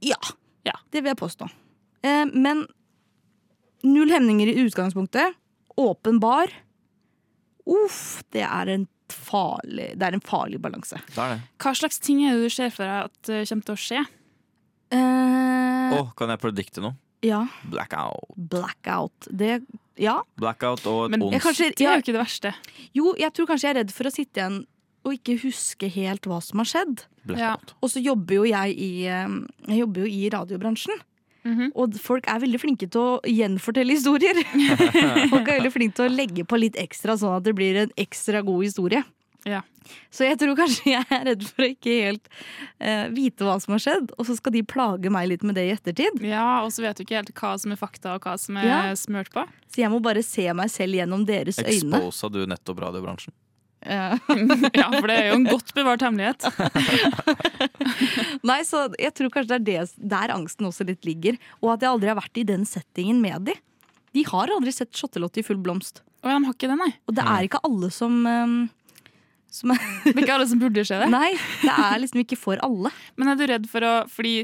[0.00, 0.16] Ja,
[0.64, 1.50] det vil jeg påstå.
[2.00, 2.64] Eh, men
[3.84, 5.36] null hemninger i utgangspunktet.
[5.80, 6.52] Åpen bar.
[7.70, 10.98] Uff, det er en farlig, det er en farlig balanse.
[11.10, 11.40] Det er det.
[11.62, 14.02] Hva slags ting er det du ser for deg at uh, kommer til å skje?
[14.90, 16.96] Å, kan jeg predikte noe?
[17.26, 17.44] Ja.
[17.70, 18.34] Blackout.
[18.36, 19.28] Blackout.
[19.30, 19.60] Det
[20.00, 20.22] Ja.
[20.40, 21.42] Blackout og et Men ons.
[21.44, 22.54] kanskje, Det er jo ikke det verste.
[22.96, 24.66] Jo, jeg tror kanskje jeg er redd for å sitte igjen
[25.04, 27.04] og ikke huske helt hva som har skjedd.
[27.36, 27.56] Ja.
[27.80, 29.28] Og så jobber jo jeg i, eh,
[29.68, 31.00] jeg jobber jo i radiobransjen.
[31.44, 31.70] Mhm.
[31.74, 34.36] Og folk er veldig flinke til å gjenfortelle historier.
[35.32, 37.94] folk er veldig flinke til å legge på litt ekstra, sånn at det blir en
[38.00, 39.00] ekstra god historie.
[39.48, 39.62] Ja.
[40.12, 42.26] Så jeg tror kanskje jeg er redd for å ikke helt
[42.84, 45.64] uh, vite hva som har skjedd, og så skal de plage meg litt med det
[45.70, 46.20] i ettertid.
[46.28, 48.68] Ja, Og så vet du ikke helt hva som er fakta, og hva som er
[48.68, 48.80] Ja.
[49.00, 49.46] smørt på.
[49.72, 51.72] Så jeg må bare se meg selv gjennom deres øyne.
[51.72, 53.32] Exposa du nettopp radiobransjen?
[53.80, 54.18] Ja.
[54.76, 56.44] ja, for det er jo en godt bevart hemmelighet.
[58.46, 61.36] Nei, så jeg tror kanskje det er det, der angsten også litt ligger.
[61.60, 63.56] Og at jeg aldri har vært i den settingen med de.
[64.16, 66.00] De har aldri sett Shottelotte i full blomst.
[66.24, 66.90] Og de har ikke det, nei.
[67.08, 68.56] Og det er ikke alle som, um,
[69.50, 69.72] som
[70.04, 71.08] Det er ikke alle som burde se det.
[71.12, 71.30] Nei,
[71.62, 72.92] det er liksom ikke for alle.
[73.16, 74.34] Men er du redd for å Fordi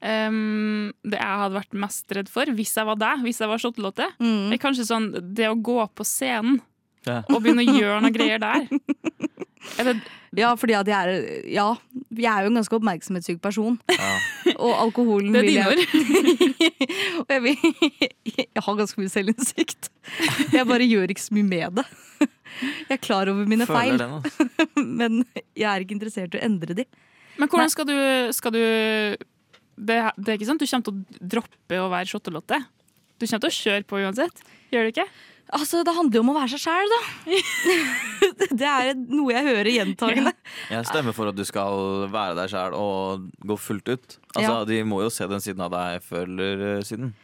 [0.00, 3.62] um, det jeg hadde vært mest redd for, hvis jeg var deg, hvis jeg var
[3.64, 4.52] Shottelotte, Mm.
[4.54, 6.60] er kanskje sånn det å gå på scenen
[7.06, 7.22] Ja.
[7.30, 8.66] og begynne å gjøre noe greier der.
[9.78, 10.00] Eller,
[10.36, 11.66] Ja, fordi at jeg er Ja,
[12.14, 13.78] jeg er jo en ganske oppmerksomhetssyk person.
[13.90, 14.10] Ja.
[14.64, 15.64] Og alkoholen Det er dine
[17.22, 17.56] Og jeg, vil,
[18.36, 19.90] jeg har ganske mye selvinnsikt.
[20.52, 21.86] Jeg bare gjør ikke så mye med det.
[22.58, 24.46] Jeg er klar over mine Føler feil, den, altså.
[25.00, 25.18] men
[25.56, 26.86] jeg er ikke interessert i å endre de.
[27.38, 27.96] men hvordan skal du,
[28.34, 28.60] skal du
[29.78, 32.58] det, det er ikke sånn at du kommer til å droppe å være Shottelotte.
[33.18, 34.42] Du kommer til å kjøre på uansett.
[34.74, 35.06] Gjør du ikke?
[35.56, 36.98] Altså, Det handler jo om å være seg sjæl, da.
[38.60, 40.32] Det er noe jeg hører gjentagende.
[40.72, 44.18] Jeg stemmer for at du skal være deg sjæl og gå fullt ut.
[44.34, 44.60] Altså, Ja.
[44.68, 47.14] De må jo se den siden av deg før eller eh, siden.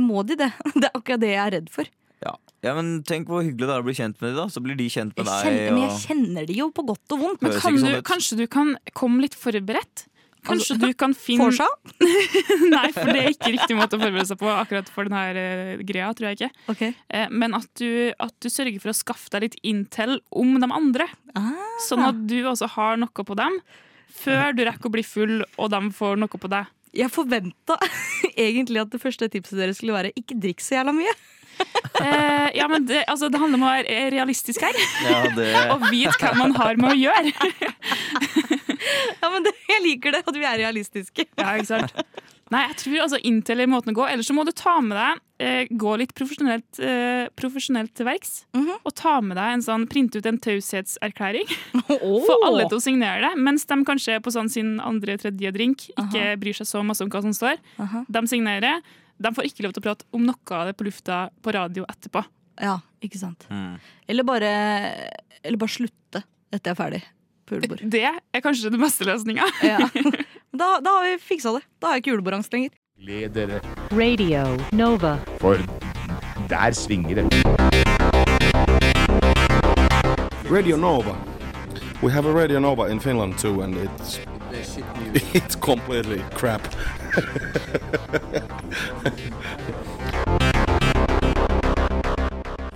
[0.00, 0.50] Må de det?
[0.80, 1.90] Det er akkurat det jeg er redd for.
[2.24, 2.32] Ja.
[2.66, 4.48] ja, men Tenk hvor hyggelig det er å bli kjent med dem, da.
[4.50, 5.44] Så blir de kjent Jeg med deg.
[5.44, 7.44] kjenner, men jeg kjenner de jo på godt og vondt.
[7.46, 10.07] Men kan du, sånn kanskje du kan komme litt forberedt?
[10.46, 11.66] Kanskje Altså, du kan finne Forsa?
[12.74, 16.12] Nei, for det er ikke riktig måte å forberede seg på akkurat for denne greia,
[16.16, 16.50] tror jeg ikke.
[16.74, 16.82] Ok.
[17.10, 20.70] Eh, Men at du, at du sørger for å skaffe deg litt intel om de
[20.70, 21.08] andre.
[21.38, 21.52] Ah.
[21.88, 23.58] Sånn at du også har noe på dem,
[24.18, 26.70] før du rekker å bli full og de får noe på deg.
[26.96, 27.76] Jeg forventa
[28.48, 31.12] egentlig at det første tipset deres skulle være ikke drikk så jævla mye.
[31.98, 34.76] Eh, ja, men det, altså, det handler om å være realistisk her.
[35.02, 35.48] Ja, det...
[35.74, 37.32] Og vite hva man har med å gjøre.
[39.18, 41.24] Ja, men det, Jeg liker det, at vi er realistiske.
[41.36, 42.04] Ja, ikke sant?
[42.52, 44.04] Nei, jeg tror altså Intel er måten å gå.
[44.08, 48.44] Ellers så må du ta med deg eh, Gå litt profesjonelt, eh, profesjonelt til verks.
[48.56, 48.78] Mhm.
[48.78, 51.50] Og ta med deg en sånn printe ut en taushetserklæring.
[51.88, 56.38] Få alle til å signere det, mens de kanskje på sånn sin andre-tredje drink ikke
[56.40, 57.60] bryr seg så masse om hva som står.
[57.84, 58.06] Aha.
[58.08, 58.80] De signerer.
[59.18, 61.86] De får ikke lov til å prate om noe av det på lufta på radio
[61.90, 62.22] etterpå.
[62.62, 63.46] Ja, ikke sant.
[63.50, 63.76] Mm.
[64.10, 64.50] Eller bare,
[65.42, 66.22] eller bare slutte
[66.54, 67.00] etter jeg er ferdig
[67.48, 67.82] på julebord.
[67.90, 69.46] Det er kanskje den beste løsninga.
[69.72, 69.78] Ja.
[70.58, 71.64] Da, da har vi fiksa det.
[71.78, 72.70] Da har jeg ikke julebordangst lenger.
[72.98, 73.58] Gled dere,
[73.94, 75.16] Radio Nova.
[75.42, 75.60] for
[76.48, 77.26] der svinger det.
[80.50, 81.14] Radio Nova.
[82.02, 84.18] We have a Radio Nova in Finland too, and it's
[85.34, 86.62] it's completely crap.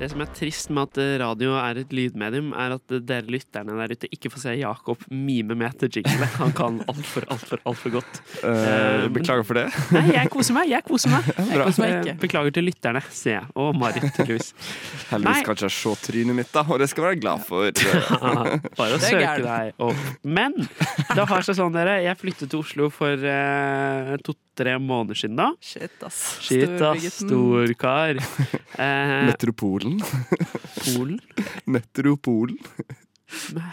[0.03, 3.31] Det som er trist med at eh, radio er et lydmedium, er at eh, dere
[3.31, 6.27] lytterne der ute ikke får se Jakob mime med etter jingle.
[6.41, 8.19] Han kan altfor, altfor, altfor godt.
[8.43, 9.69] Uh, beklager for det.
[9.95, 10.73] Nei, jeg koser meg.
[10.73, 11.29] Jeg koser meg.
[11.53, 12.17] Jeg koser meg ikke.
[12.25, 13.47] Beklager til lytterne, sier jeg.
[13.63, 14.51] Og Marit, tydeligvis.
[15.13, 17.71] Heldigvis kan ikke jeg se trynet mitt, da, og det skal jeg være glad for.
[18.81, 20.07] Bare å søke deg opp.
[20.27, 22.01] Men det har seg sånn, dere.
[22.03, 24.17] Jeg flyttet til Oslo for eh,
[24.53, 25.55] to-tre måneder siden da.
[25.61, 26.39] Shit, ass.
[26.41, 27.21] Shit, ass.
[27.23, 28.19] Storkar.
[28.73, 29.99] Eh, Metropolen.
[30.81, 31.19] Polen?
[31.69, 32.57] Metropolen.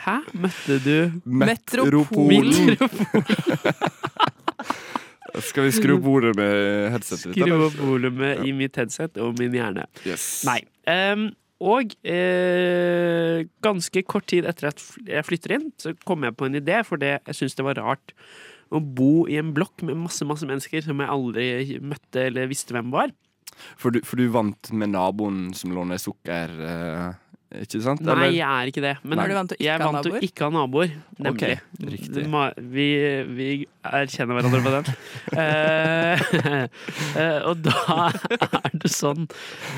[0.03, 0.17] Hæ?
[0.35, 2.51] Møtte du Metropolen.
[2.67, 3.07] Metropol.
[5.47, 7.45] Skal vi skru opp bordet med headsetet ditt?
[7.45, 9.87] Skru opp volumet i mitt headset og min hjerne.
[10.03, 10.43] Yes.
[10.49, 10.59] Nei.
[10.83, 11.29] Um,
[11.63, 16.59] og eh, ganske kort tid etter at jeg flytter inn, så kom jeg på en
[16.59, 18.13] idé, for det, jeg syntes det var rart
[18.69, 22.75] å bo i en blokk med masse masse mennesker som jeg aldri møtte eller visste
[22.75, 23.13] hvem var.
[23.79, 27.07] For du, for du vant med naboen som låner sukker, eh,
[27.49, 28.01] ikke sant?
[28.05, 28.33] Nei, Eller?
[28.35, 28.91] jeg er ikke det.
[29.01, 29.25] Men Nei.
[29.33, 30.91] Vant å jeg vant å ikke ha naboer.
[31.17, 31.55] Nemlig.
[31.57, 32.85] Okay, Vi,
[33.33, 33.47] vi
[33.89, 34.91] erkjenner hverandre på den.
[37.19, 38.09] Eh, og da
[38.59, 39.25] er det sånn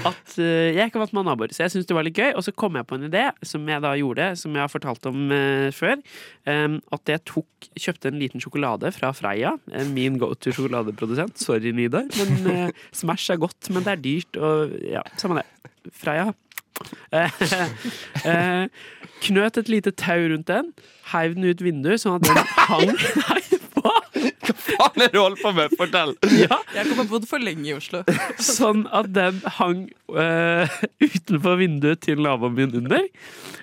[0.07, 2.33] at uh, jeg ikke til vant med naboer, så jeg syns det var litt gøy.
[2.35, 5.07] Og så kom jeg på en idé som jeg da gjorde, som jeg har fortalt
[5.09, 6.01] om uh, før.
[6.49, 9.55] Um, at jeg tok, kjøpte en liten sjokolade fra Freia,
[9.95, 11.39] min go to sjokoladeprodusent.
[11.41, 15.47] Sorry, Nidar, men Smash er godt, men det er dyrt, og ja, samme det.
[15.95, 16.31] Freia.
[17.11, 17.29] Eh,
[18.31, 18.67] eh,
[19.25, 20.71] knøt et lite tau rundt den,
[21.11, 23.41] heiv den ut vinduet sånn at den hang Nei,
[23.75, 23.95] hva?
[24.11, 25.75] Hva faen er det du holder på med?
[25.79, 26.15] Fortell!
[26.37, 26.61] Ja.
[26.75, 28.03] Jeg kommer bodd for lenge i Oslo.
[28.41, 33.07] Sånn at den hang eh, utenfor vinduet til naboen min under.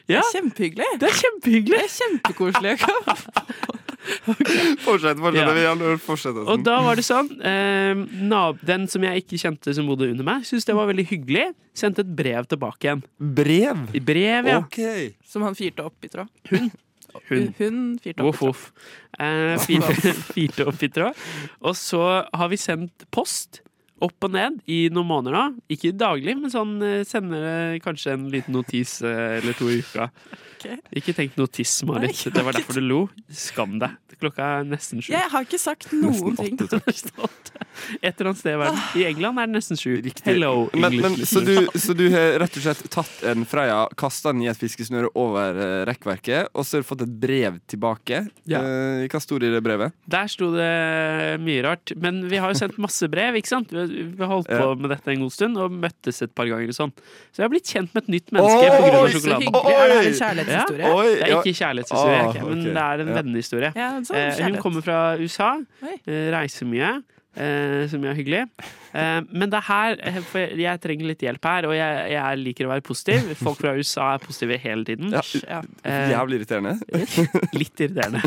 [0.09, 0.23] Ja.
[0.33, 0.89] Kjempehyggelig.
[1.01, 1.79] Det er kjempehyggelig.
[1.79, 2.77] Det er kjempekoselig.
[4.85, 5.59] Fortsett, fortsett.
[5.59, 5.97] Ja.
[6.03, 7.99] fortsett Og da var det sånn eh,
[8.29, 11.47] nab Den som jeg ikke kjente som bodde under meg, syntes det var veldig hyggelig.
[11.77, 13.05] Sendte et brev tilbake igjen.
[13.19, 13.87] Brev?
[14.09, 14.61] Brev, ja.
[15.29, 16.31] Som han firte opp i tråd.
[16.51, 16.71] Hun.
[17.29, 17.47] Hun.
[17.59, 19.29] Hun firte opp Voff, tråd.
[19.29, 21.25] Eh, firte, firte opp i tråd.
[21.65, 23.63] Og så har vi sendt post.
[24.05, 25.45] Opp og ned i noen måneder nå.
[25.75, 29.81] Ikke daglig, men sånn eh, sender eh, kanskje en liten notis eh, eller to i
[29.83, 30.11] uka.
[30.99, 32.19] Ikke tenk notis, Marit.
[32.27, 33.01] Nei, Det var derfor du lo.
[33.31, 33.95] Skam deg.
[34.19, 35.13] Klokka er nesten sju.
[35.13, 36.57] Jeg har ikke sagt noen ting.
[36.59, 38.81] Et eller annet sted i verden.
[38.99, 39.93] I England er det nesten sju.
[40.27, 43.85] Hello, Men, English men, så, du, så du har rett og slett tatt en Freia,
[43.99, 48.25] kasta den i et fiskesnøre over rekkverket, og så har du fått et brev tilbake.
[48.51, 48.65] Ja.
[48.67, 49.95] Eh, hva sto det i det brevet?
[50.11, 50.73] Der sto det
[51.47, 51.95] mye rart.
[52.03, 53.71] Men vi har jo sendt masse brev, ikke sant?
[53.89, 56.93] Vi har- holdt på med dette en god stund og møttes et par ganger sånn.
[57.33, 59.09] Så jeg har blitt kjent med et nytt menneske pga.
[59.09, 59.43] sjokoladen.
[59.43, 59.75] hyggelig.
[59.75, 60.85] Er det en kjærlighetshistorie?
[60.85, 60.95] Ja.
[60.95, 62.43] Oi, det er ikke kjærlighetshistorie, Ah, okay.
[62.49, 63.15] men det er en Ja.
[63.23, 63.73] vennehistorie.
[63.75, 65.51] Ja, sånn Eh, hun kommer fra USA,
[66.07, 67.03] eh, reiser mye.
[67.39, 68.41] Eh, som er hyggelig.
[68.99, 72.39] Eh, men det er her eh, For jeg trenger litt hjelp her, og jeg, jeg
[72.41, 73.29] liker å være positiv.
[73.39, 75.13] Folk fra USA er positive hele tiden.
[75.15, 75.23] Ja,
[76.17, 76.75] Jævlig irriterende.
[77.55, 78.23] Litt irriterende.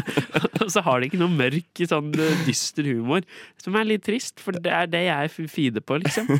[0.61, 2.13] Og så har de ikke noe mørk, sånn
[2.45, 3.25] dyster humor,
[3.59, 6.31] som er litt trist, for det er det jeg feeder på, liksom.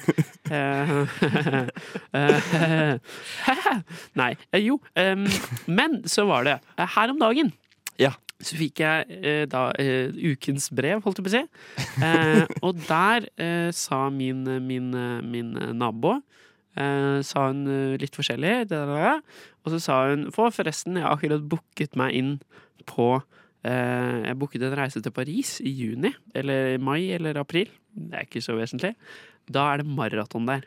[4.22, 4.32] Nei.
[4.62, 4.80] Jo.
[5.68, 6.56] men så var det
[6.96, 7.52] her om dagen.
[8.00, 8.12] Ja.
[8.42, 11.44] Så fikk jeg eh, da eh, ukens brev, holdt jeg på å si.
[12.06, 14.92] Eh, og der eh, sa min, min,
[15.28, 16.18] min nabo
[16.78, 18.56] eh, Sa hun eh, litt forskjellig.
[18.72, 22.34] Og så sa hun For forresten, jeg har akkurat booket meg inn
[22.90, 23.14] på
[23.64, 26.14] Jeg booket en reise til Paris i juni.
[26.36, 27.70] Eller mai eller april.
[27.94, 28.96] Det er ikke så vesentlig.
[29.52, 30.64] Da er det maraton der.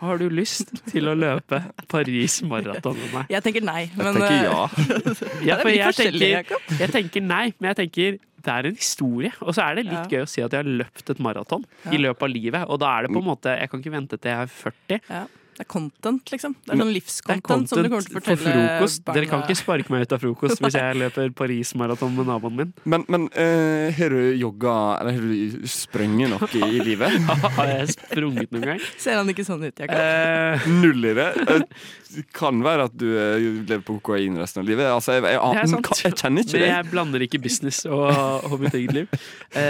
[0.00, 1.58] Har du lyst til å løpe
[1.90, 3.26] Paris maraton med meg?
[3.34, 4.62] Jeg tenker nei, men tenker eh, ja.
[5.50, 8.68] Ja, det for er litt jeg tenker, jeg tenker nei, men jeg tenker det er
[8.70, 9.32] en historie.
[9.44, 10.06] Og så er det litt Ja.
[10.08, 11.92] gøy å si at jeg har løpt et maraton Ja.
[11.92, 12.64] i løpet av livet.
[12.72, 15.00] Og da er det på en måte Jeg kan ikke vente til jeg er 40.
[15.10, 15.26] Ja.
[15.60, 16.54] Det er content, liksom.
[16.64, 19.02] Det er sånn livscontent som du kommer til å for fortelle frokost.
[19.12, 22.70] Dere kan ikke sparke meg ut av frokost hvis jeg løper Paris-maraton med naboen min.
[22.88, 27.12] Men, men uh, har du jogga Eller har du sprunget noe i livet?
[27.58, 28.80] Har jeg sprunget noen gang?
[28.96, 30.00] Ser han ikke sånn ut, Jakob?
[30.00, 31.28] Uh, Null i det.
[31.44, 31.60] Det
[32.34, 34.88] kan være at du eh, lever på kokain resten av livet.
[34.90, 35.90] Altså, jeg, jeg, Det er jeg, sant.
[36.04, 36.66] jeg, kjenner ikke det.
[36.70, 38.08] jeg blander ikke business og,
[38.50, 39.14] og mitt eget liv.
[39.54, 39.60] Uh,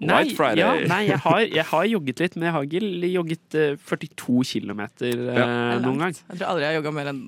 [0.00, 0.62] nei, White Friday.
[0.62, 4.40] Ja, nei jeg, har, jeg har jogget litt, men jeg har ikke jogget eh, 42
[4.54, 5.46] km uh, Ja.
[5.84, 6.16] noen gang.
[6.16, 7.22] Jeg tror aldri jeg har jogga mer enn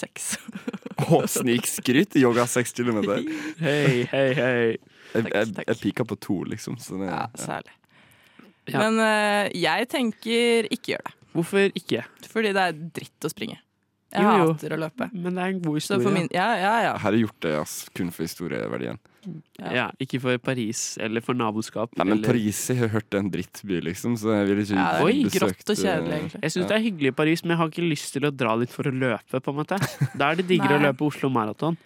[0.00, 0.30] seks.
[1.10, 2.16] Å, snikskryt.
[2.20, 3.22] Jogga seks kilometer.
[3.64, 4.64] Hei, hei, hei.
[5.10, 6.76] Jeg, jeg, jeg pika på to, liksom.
[6.82, 7.72] Så det, Ja, særlig.
[8.70, 8.84] Ja.
[8.84, 11.14] Men uh, jeg tenker ikke gjør det.
[11.34, 12.04] Hvorfor ikke?
[12.30, 13.58] Fordi det er dritt å springe.
[14.10, 14.52] Jeg Jo, jo.
[14.54, 15.06] hater å løpe.
[15.14, 16.02] Men det er en god historie.
[16.02, 16.94] for min, ja, ja, ja.
[16.98, 18.98] Jeg er gjort det ass, kun for historieverdien.
[19.60, 19.90] Ja.
[20.00, 21.92] ikke for Paris eller for naboskap.
[21.98, 22.32] Nei, men eller...
[22.32, 25.04] Paris jeg har hørt en dritt drittby, liksom, så jeg vil ikke Ja, det er
[25.04, 26.40] Oi, grått og kjedelig, eh, egentlig.
[26.42, 28.56] Jeg syns det er hyggelig i Paris, men jeg har ikke lyst til å dra
[28.60, 29.40] dit for å løpe.
[29.40, 29.78] på en måte
[30.18, 31.76] Da er det diggere å løpe Oslo Maraton.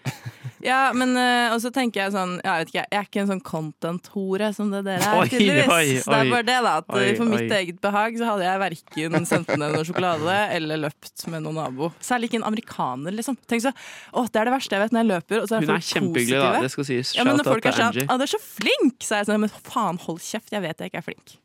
[0.65, 3.29] Ja, men uh, og så tenker jeg sånn Jeg vet ikke, jeg er ikke en
[3.29, 5.69] sånn content-hore som det dere er, Oi, tydeligvis.
[5.69, 6.73] oi, det er bare det, da.
[6.81, 7.59] At eh, Oi, for mitt oi.
[7.59, 11.91] eget behag så hadde jeg verken sendt ned noe sjokolade eller løpt med noen nabo.
[12.05, 13.37] Særlig ikke en amerikaner, liksom.
[13.51, 13.75] Tenk så,
[14.15, 15.85] å, Det er det verste jeg vet, når jeg løper, og så er Hun er
[15.91, 16.65] kjempehyggelig, da.
[16.65, 17.13] Det skal sies.
[17.25, 18.07] Ja, men når folk er sånn Angie.
[18.07, 18.99] Å, du er så flink!
[19.05, 21.39] Så er jeg sånn Men faen, hold kjeft, jeg vet jeg ikke er flink.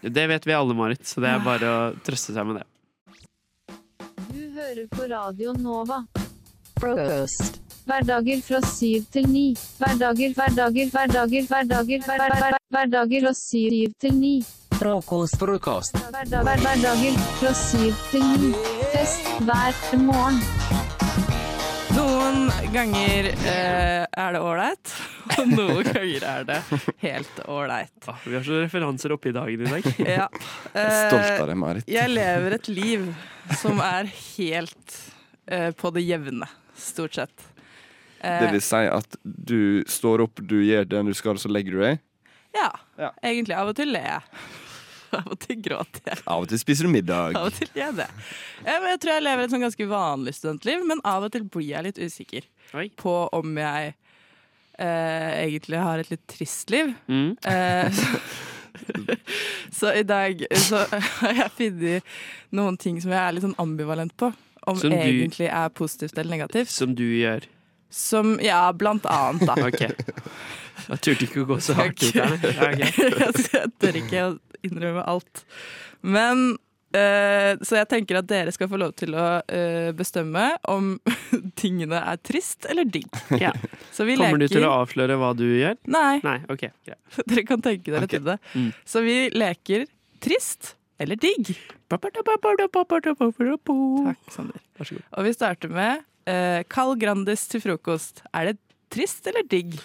[0.00, 2.66] Det vet vi alle, Marit, så det er bare å trøste seg med det.
[4.28, 6.04] Du hører på Radio Nova.
[6.78, 7.58] Frokost.
[7.88, 9.46] Hverdager fra syv til ni.
[9.80, 14.34] Hverdager, hverdager, hverdager, hverdager, hver, hver, hver, hverdager fra syv til ni.
[14.78, 15.98] Frokost, frokost.
[16.12, 18.52] Hverdag, hver, hverdager fra syv til ni.
[18.94, 20.67] Fest hver morgen.
[22.08, 24.92] Noen ganger eh, er det ålreit,
[25.36, 26.56] og noen ganger er det
[27.02, 28.08] helt ålreit.
[28.08, 29.88] Ah, vi har så referanser oppe i dagen i dag.
[30.18, 30.28] Ja.
[30.72, 31.88] Eh, Stolt av deg, Marit.
[31.90, 33.04] Jeg lever et liv
[33.60, 34.96] som er helt
[35.52, 36.48] eh, på det jevne,
[36.80, 37.44] stort sett.
[38.22, 41.76] Eh, Det vil si at du står opp, du gjør det du skal, så legger
[41.76, 42.00] du deg.
[42.56, 42.70] ja,
[43.22, 43.54] egentlig.
[43.58, 44.40] Av og til ler jeg.
[45.18, 46.18] Av og til gråter jeg.
[46.26, 47.36] Av og til spiser du middag.
[47.38, 48.08] Av og til gjør jeg det.
[48.64, 51.70] Eh, Jeg tror jeg lever et sånn ganske vanlig studentliv, men av og til blir
[51.74, 52.48] jeg litt usikker
[53.00, 53.94] på om jeg
[54.78, 56.92] eh, egentlig har et litt trist liv.
[57.08, 57.36] Mm.
[57.48, 58.02] Eh,
[59.72, 60.84] så i dag så
[61.20, 62.02] har jeg funnet
[62.54, 64.32] noen ting som jeg er litt sånn ambivalent på.
[64.68, 66.68] Om Som du- egentlig er positivt eller negativt.
[66.70, 67.46] Som du gjør.
[67.90, 69.54] Som Ja, blant annet, da.
[69.64, 69.94] okay.
[70.88, 72.34] Jeg turte ikke å gå så hardt ut der.
[72.44, 74.34] Ja, jeg tør ikke å
[74.66, 75.44] innrømme alt.
[76.02, 76.56] Men
[76.96, 80.94] eh, Så jeg tenker at dere skal få lov til å eh, bestemme om
[81.62, 83.08] tingene er trist eller digg.
[83.44, 83.52] Ja.
[83.92, 85.78] Så vi Kommer du til å avsløre hva du gjør?
[85.90, 86.18] Nei.
[86.24, 86.72] Nei, okay.
[87.28, 88.38] Dere kan tenke dere til det.
[88.54, 88.70] Mm.
[88.86, 89.86] Så vi leker
[90.22, 91.52] trist eller digg.
[94.08, 94.62] Takk, Sander.
[94.78, 95.04] Vær så god.
[95.14, 98.24] Og vi starter med eh, Carl Grandis til frokost.
[98.34, 98.56] Er det
[98.92, 99.78] trist eller digg?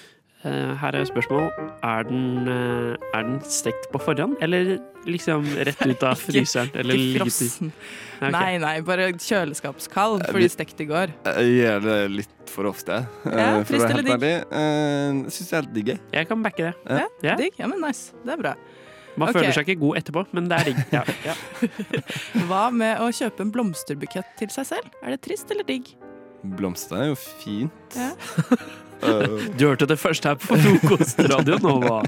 [0.43, 1.45] Eh, her er spørsmål.
[1.87, 4.73] Er den, eh, er den stekt på forhånd, eller
[5.07, 6.71] liksom rett ut av fryseren?
[6.75, 7.71] Eller Ikke frossen.
[8.19, 8.35] Nei, ok.
[8.35, 11.13] Nei, nei, bare kjøleskapskald fordi stekt i går.
[11.29, 13.01] Jeg gjør det litt for ofte.
[13.25, 14.35] eh, Ja, for å trist være eller helt ærlig.
[14.51, 15.93] Uh, Syns jeg er helt digg.
[16.19, 16.73] Jeg kan backe det.
[16.91, 17.35] Ja, Ja.
[17.39, 17.59] digg?
[17.63, 18.11] Ja, men nice.
[18.25, 18.55] Det er bra.
[19.15, 19.41] Man okay.
[19.41, 20.79] føler seg ikke god etterpå, men det er digg.
[20.91, 21.03] Ja.
[21.23, 21.35] Ja.
[22.49, 24.87] Hva med å kjøpe en blomsterbukett til seg selv?
[25.05, 25.93] Er det trist eller digg?
[26.43, 27.95] Blomster er jo fint.
[27.95, 28.11] Ja.
[29.03, 32.01] Eh, Du hørte det først her på Frokostradio Nova.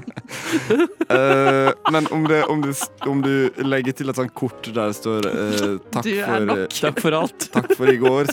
[1.10, 2.72] uh, men om, det, om, du,
[3.10, 3.32] om du
[3.64, 6.64] legger til et sånt kort der det står uh, takk, for.
[6.80, 7.48] Takk for alt.
[7.54, 8.30] Takk for i går.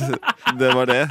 [0.59, 1.01] Det var det.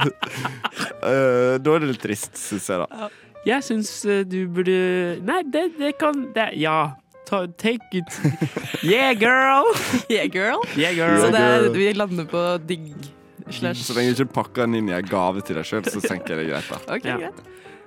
[1.03, 3.09] Uh, da er det litt trist, syns jeg, da.
[3.43, 4.75] Jeg syns eh, du burde
[5.27, 6.93] Nei, det, det kan det, Ja.
[7.27, 8.15] Ta, take it.
[8.83, 9.69] Yeah, girl!
[10.11, 10.59] Yeah, girl.
[10.75, 11.19] Yeah, girl.
[11.19, 12.91] Så det vi lander på digg
[13.49, 15.99] slash Så lenge du ikke pakker den inn i en gave til deg sjøl, så
[16.11, 16.69] tenker jeg det er greit.
[16.69, 17.43] da Ok, greit.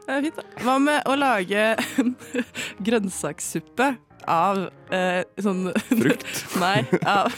[0.06, 0.42] Det er fint, da.
[0.62, 1.62] Hva med å lage
[1.98, 2.12] en
[2.86, 3.96] grønnsakssuppe
[4.26, 4.60] av
[4.94, 6.30] eh, sånn Frukt?
[6.62, 7.30] Nei, av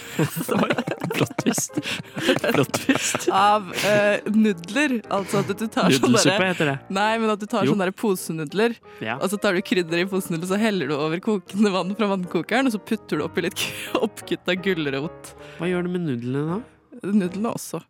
[1.09, 3.29] Plott twist.
[3.33, 4.99] Av eh, nudler.
[5.13, 6.77] Altså at du tar sånn Nudelsuppe derre- heter det.
[6.95, 9.17] Nei, men at du tar sånne posenudler, Ja.
[9.19, 12.69] og så tar du krydder i posenudler, så heller du over kokende vann fra vannkokeren,
[12.71, 13.65] og så putter du oppi litt
[13.99, 15.35] oppkutta gulrot.
[15.59, 17.11] Hva gjør du med nudlene da?
[17.13, 17.83] Nudlene også.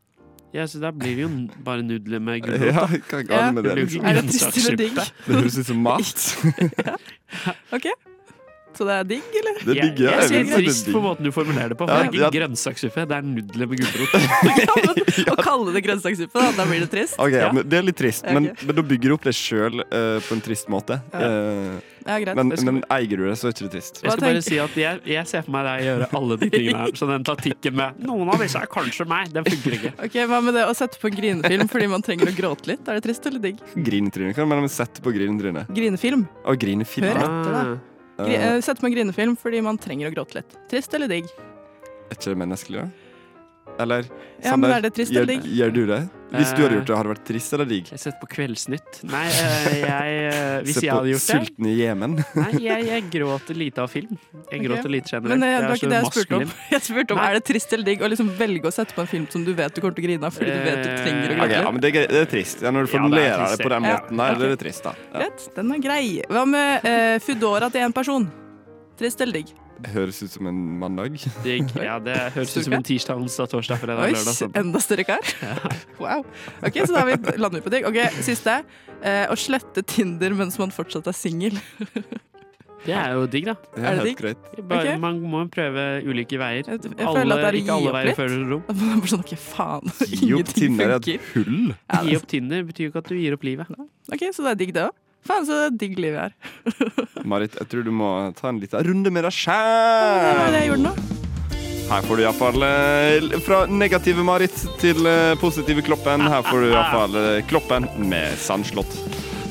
[0.55, 1.31] Ja, så Da blir det jo
[1.65, 2.67] bare nudler med gulrot.
[2.67, 3.73] Ja, hva er galt med det?
[4.01, 5.01] Er det trist eller digg?
[5.27, 6.29] Det høres ut som mat.
[6.89, 6.95] ja.
[7.77, 7.91] OK.
[8.79, 9.57] Så det er digg, eller?
[9.59, 10.13] Det er digg, ja.
[10.21, 11.89] Jeg, Jeg jeg det er trist på måten du formulerer det på.
[11.89, 12.31] Ja, For det er ikke ja.
[12.39, 14.13] grønnsakssuppe, det er nudler med gulrot.
[15.35, 17.19] Å kalle det grønnsakssuppe, da, da blir det trist?
[17.19, 18.67] Ok, ja, men Det er litt trist, men, okay.
[18.71, 21.01] men da bygger du opp det sjøl på en trist måte.
[21.13, 22.37] Eh, Ja, greit.
[22.39, 23.99] men, skal- men eier du det, så er det ikke trist.
[24.01, 26.79] Jeg skal bare si at jeg, jeg ser for meg deg gjøre alle de tingene
[26.87, 26.95] her.
[27.03, 29.93] Så den taktikken med 'noen av disse er kanskje meg', den funker ikke.
[30.07, 32.89] Ok, Hva med det å sette på en grinefilm fordi man trenger å gråte litt?
[32.89, 33.61] Er det trist eller digg?
[33.77, 35.67] Grinetryne kan man sette på grinetryne'?
[35.69, 36.25] Grinefilm.
[36.47, 37.11] Å, grinefilm.
[37.13, 37.79] Hør etter, da.
[38.19, 40.57] Gri Eh, eh, Sette på en grinefilm fordi man trenger å gråte litt.
[40.71, 41.29] Trist eller digg?
[42.09, 43.08] Er ikke det menneskelig, da?
[43.79, 44.09] Eller?
[44.43, 45.51] Ja, men er det trist gjør, eller digg?
[45.59, 45.99] Gjør du det?
[46.29, 47.91] Hvis du hadde Eh, gjort det, hadde det vært trist eller digg?
[47.93, 48.99] Jeg setter på Kveldsnytt.
[49.09, 52.17] Nei, eh, jeg, eh, hvis jeg på hadde gjort det Sulten i Jemen.
[52.43, 54.19] Nei, jeg, jeg gråter lite av film.
[54.51, 55.33] Jeg gråter gråter lite generelt.
[55.33, 56.53] Men eh, det var ikke det jeg spurte om.
[56.75, 59.11] Jeg spurte om Er det trist eller digg å liksom velge å sette på en
[59.11, 61.23] film som du vet du kommer til å grine av fordi du vet du trenger
[61.23, 61.47] å grine?
[61.47, 62.65] Okay, ja, men det, er, det er trist.
[62.65, 63.23] Ja, når du Ja, det
[63.55, 63.95] det på den ja.
[63.97, 64.45] måten der, okay.
[64.45, 64.93] er det trist, da.
[65.13, 65.23] Ja.
[65.23, 66.03] Greit, den er grei.
[66.29, 68.29] Hva med uh, Foodora til én person?
[68.99, 69.57] Trist eller digg?
[69.95, 71.19] Høres ut som en mandag.
[71.45, 71.71] Digg.
[71.79, 74.35] Ja, det høres ut som en tirsdag, onsdag, torsdag, fredag, Oi, lørdag.
[74.35, 74.55] Sånn.
[74.59, 75.35] enda større kar.
[76.03, 76.23] Wow.
[76.63, 77.87] Ok, Så da vi, lander vi på digg.
[77.89, 78.61] Ok, Siste.
[79.03, 81.59] Eh, å slette Tinder mens man fortsatt er singel.
[82.87, 83.55] Det er jo digg, da.
[83.75, 84.21] Det Er det digg?
[84.63, 84.99] Bare, okay.
[85.03, 86.63] Man må prøve ulike veier.
[86.71, 88.63] Jeg alle, føler at det er ikke alle veier føler fører rom.
[88.79, 89.93] Man bare sånn, ok, faen.
[90.15, 91.59] Gi opp Tinder er et hull.
[91.75, 93.75] Ja, Gi opp Tinder betyr jo ikke at du gir opp livet.
[94.15, 94.95] Ok, Så det er digg, det òg?
[95.27, 96.35] Faen, så digg liv jeg er.
[97.31, 100.89] Marit, jeg tror du må ta en liten runde med deg sjæl.
[101.89, 106.27] Her får du iallfall eh, fra negative Marit til eh, positive Kloppen.
[106.29, 108.99] Her får du iallfall eh, Kloppen med Sandslott.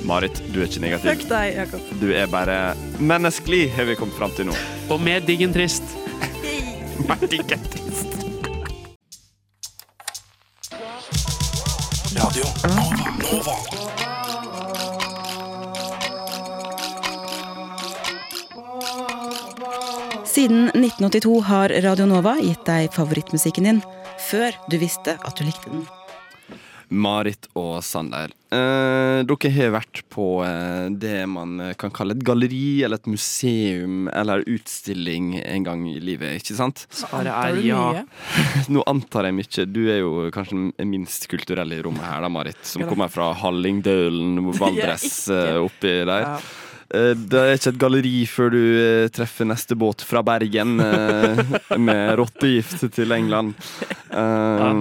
[0.07, 1.09] Marit, du er ikke negativ.
[1.11, 1.89] Fuck deg, Jakob.
[1.99, 2.59] Du er bare
[3.01, 4.55] menneskelig, har vi kommet fram til nå.
[4.93, 5.83] Og mer digg enn trist.
[12.17, 12.45] Radio
[12.75, 13.07] Nova.
[13.31, 14.06] Nova.
[20.47, 23.79] Siden 1982 har Radio Nova gitt deg favorittmusikken din
[24.29, 25.81] før du visste at du likte den.
[26.87, 28.31] Marit og Sander.
[28.47, 34.07] Eh, dere har vært på eh, det man kan kalle et galleri eller et museum
[34.07, 36.85] eller utstilling en gang i livet, ikke sant?
[36.95, 38.05] Svaret er ja.
[38.71, 39.65] Nå antar jeg mye.
[39.67, 42.63] Du er jo kanskje den minst kulturelle i rommet her, da, Marit.
[42.63, 46.23] Som kommer fra Hallingdølen, Valdres, eh, oppi der.
[46.23, 46.63] Ja.
[46.93, 51.35] Eh, Det er ikke et galleri før du eh, treffer neste båt fra Bergen eh,
[51.79, 53.49] med rottegift til England.
[54.11, 54.71] Ja.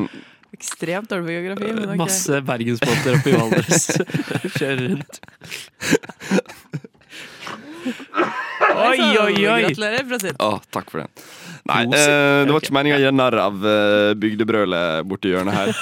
[0.56, 1.68] Ekstremt dårlig på geografi.
[1.74, 1.98] Men okay.
[2.00, 3.84] Masse bergensbåter oppe i Valdres.
[4.56, 5.14] Kjører rundt.
[8.76, 9.62] Oi, oi, oi!
[9.66, 10.34] Gratulerer, Brasil.
[10.42, 10.44] Å,
[10.74, 11.08] takk for det.
[11.66, 15.68] Nei, eh, det var ikke meninga å gjøre narr av eh, bygdebrølet borti hjørnet her.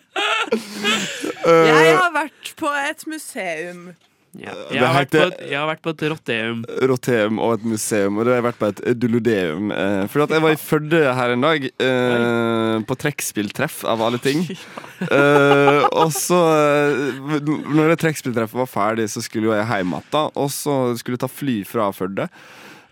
[0.50, 3.90] Eh, Jeg har vært på et museum.
[4.38, 6.58] Jeg har, vært på et, jeg har vært på et rotteum.
[6.86, 9.72] Roteum og et museum, og da har jeg vært på et dulodeum.
[9.74, 14.22] Eh, for at jeg var i Førde her en dag, eh, på trekkspilltreff, av alle
[14.22, 14.46] ting.
[15.00, 20.26] Eh, og så, eh, når det trekkspilltreffet var ferdig, så skulle jo jeg hjem igjen,
[20.36, 22.26] og så skulle jeg ta fly fra Førde.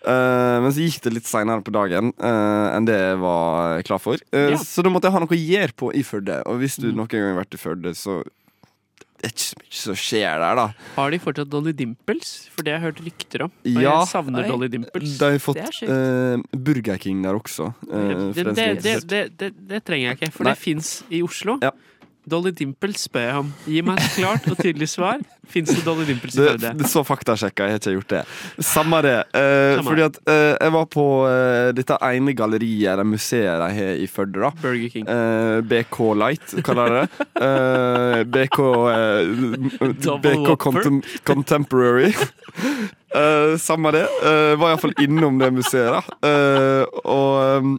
[0.07, 4.03] Eh, men så gikk det litt seinere på dagen uh, enn det jeg var klar
[4.03, 4.21] for.
[4.35, 4.59] Uh, Ja.
[4.63, 6.43] Så da måtte jeg ha noe å gjøre på i Førde.
[6.47, 8.21] Og hvis du noen gang har vært i Førde, så
[9.19, 10.65] det er ikke så mye som skjer der, da.
[10.95, 12.29] Har de fortsatt Dolly Dimples?
[12.55, 13.51] For det har jeg hørt rykter om.
[13.65, 13.97] Og Ja.
[13.99, 15.17] jeg savner nei, Dolly Dimples.
[15.19, 17.73] De har fått eh, Burger King der også.
[17.91, 19.09] Uh, det, det, det, det, interessert.
[19.11, 20.55] det, det, det trenger jeg ikke, for Nei.
[20.55, 21.59] det fins i Oslo.
[21.67, 21.73] Ja.
[22.31, 23.51] Dolly Dimples spør jeg om.
[23.67, 25.23] Gi meg et klart og tydelig svar.
[25.49, 26.89] Fins det Dolly Dimples i Førde?
[26.89, 28.23] så faktasjekka, jeg har ikke gjort det.
[28.65, 29.17] Samme det.
[29.33, 34.03] Uh, fordi at uh, jeg var på uh, dette ene galleriet, eller museet de har
[34.03, 34.53] i Førde, da.
[34.63, 35.09] Burger King.
[35.69, 38.25] BK Light, kaller de det.
[38.35, 38.61] BK
[40.25, 42.13] BK Contem Contemporary.
[43.59, 44.05] Samme det.
[44.21, 46.29] Uh, var iallfall innom det museet, da.
[47.09, 47.79] Og um,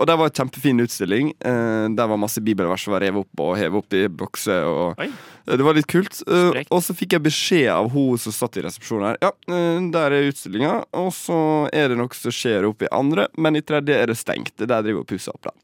[0.00, 1.34] og det var en kjempefin utstilling.
[1.36, 4.64] Eh, der var masse bibelvers som var revet opp og hevet opp i bokser.
[4.64, 5.04] Og
[5.50, 6.22] Eh, det var litt kult.
[6.28, 9.18] Eh, og så fikk jeg beskjed av hun som satt i resepsjonen her.
[9.22, 11.40] Ja, eh, der er utstillinga, og så
[11.74, 14.54] er det noe som skjer oppe i andre, men i tredje er det stengt.
[14.56, 15.54] Det der driver og pusser opp, da.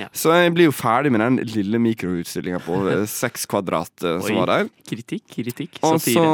[0.00, 0.08] Ja.
[0.16, 4.38] Så jeg blir jo ferdig med den lille mikroutstillinga på eh, seks kvadrat som Oi.
[4.40, 4.72] var der.
[4.88, 6.24] Kritikk, kritikk, Og så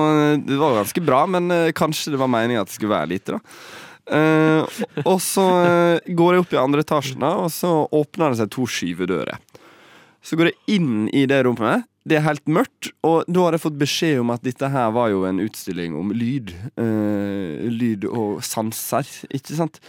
[0.43, 3.87] Det var ganske bra, men kanskje det var meninga at det skulle være lite, da.
[4.09, 8.41] Eh, og så eh, går jeg opp i andre etasjen, da, og så åpner det
[8.43, 9.39] seg to skyvedører.
[10.25, 11.87] Så går jeg inn i det rommet.
[12.09, 15.11] Det er helt mørkt, og da har jeg fått beskjed om at dette her var
[15.13, 16.55] jo en utstilling om lyd.
[16.81, 19.81] Eh, lyd og sanser, ikke sant?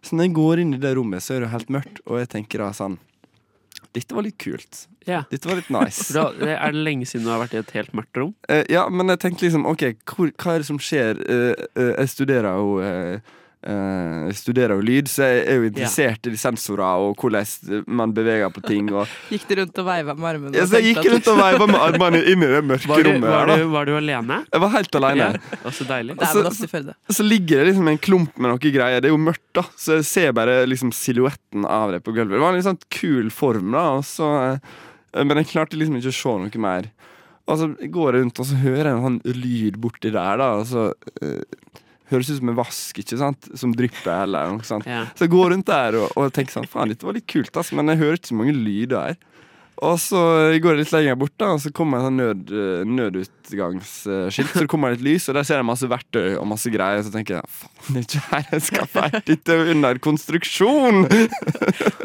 [0.00, 2.32] Så når jeg går inn i det rommet, så er det helt mørkt, og jeg
[2.38, 2.98] tenker da sånn
[3.96, 4.82] Dette var litt kult.
[5.08, 5.24] Yeah.
[5.30, 6.08] Dette var litt nice.
[6.14, 6.26] Bra.
[6.36, 8.34] det er det lenge siden du har vært i et helt mørkt rom?
[8.52, 11.22] Eh, ja, men jeg tenkte liksom OK, hvor, hva er det som skjer?
[11.24, 12.74] Eh, eh, jeg studerer jo
[13.58, 18.12] jeg studerer jo lyd, så jeg er jo interessert i de sensorer og hvordan man
[18.14, 18.90] beveger på ting.
[18.94, 20.52] Og, Gikk du rundt og veiva med armene?
[20.54, 23.10] ja, så jeg gikk rundt og veiva med armene inn i det mørke Var du,
[23.10, 23.26] rommet.
[23.26, 24.36] var, her, du, var du alene?
[24.46, 25.30] Jeg var helt alene.
[25.34, 26.18] Ja, og så deilig.
[26.22, 29.02] Også i Så ligger det liksom en klump med noe greier.
[29.02, 32.36] Det er jo mørkt, da, så jeg ser bare liksom silhuetten av det på gulvet.
[32.38, 34.78] Det var en litt sånn kul form, da, og så, eh,
[35.24, 36.92] men jeg klarte liksom ikke å se noe mer.
[37.48, 40.48] Og så går jeg rundt og så hører jeg en sånn lyd borti der, da.
[40.60, 40.90] Og så
[41.24, 41.40] eh,
[42.10, 43.48] høres ut som en vask ikke sant?
[43.58, 44.24] som drypper.
[44.24, 44.86] eller noe sånt.
[44.88, 45.04] Ja.
[45.14, 47.72] Så jeg går rundt der og, og tenker sånn Faen, dette var litt kult, ass,
[47.76, 49.18] men jeg hører ikke så mange lyder her.
[49.78, 50.20] Og så
[50.58, 54.50] går jeg litt lenger bort, da, og så kommer en sånn nød, eh, nødutgangsskilt.
[54.52, 57.04] Så det kommer litt lys, og der ser jeg masse verktøy og masse greier.
[57.06, 59.22] Så tenker jeg faen, det er ikke her jeg skal være.
[59.30, 61.04] Dette er under konstruksjon!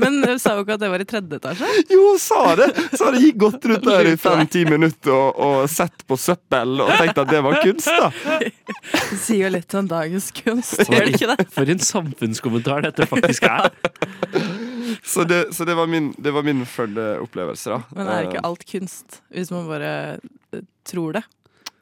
[0.03, 1.71] Men du sa jo ikke at det var i tredje etasje?
[1.93, 2.69] Jo, sa det!
[2.93, 6.93] Så hadde jeg gått rundt der i fem-ti minutter og, og sett på søppel og
[6.99, 8.11] tenkt at det var kunst, da.
[8.43, 11.47] Det sier jo litt om dagens kunst, gjør det ikke det?
[11.53, 13.71] For en samfunnskommentar dette faktisk er.
[15.03, 17.80] Så det, så det var min, det var min Førde-opplevelse, da.
[17.95, 19.93] Men er ikke alt kunst, hvis man bare
[20.53, 21.24] eh, tror det?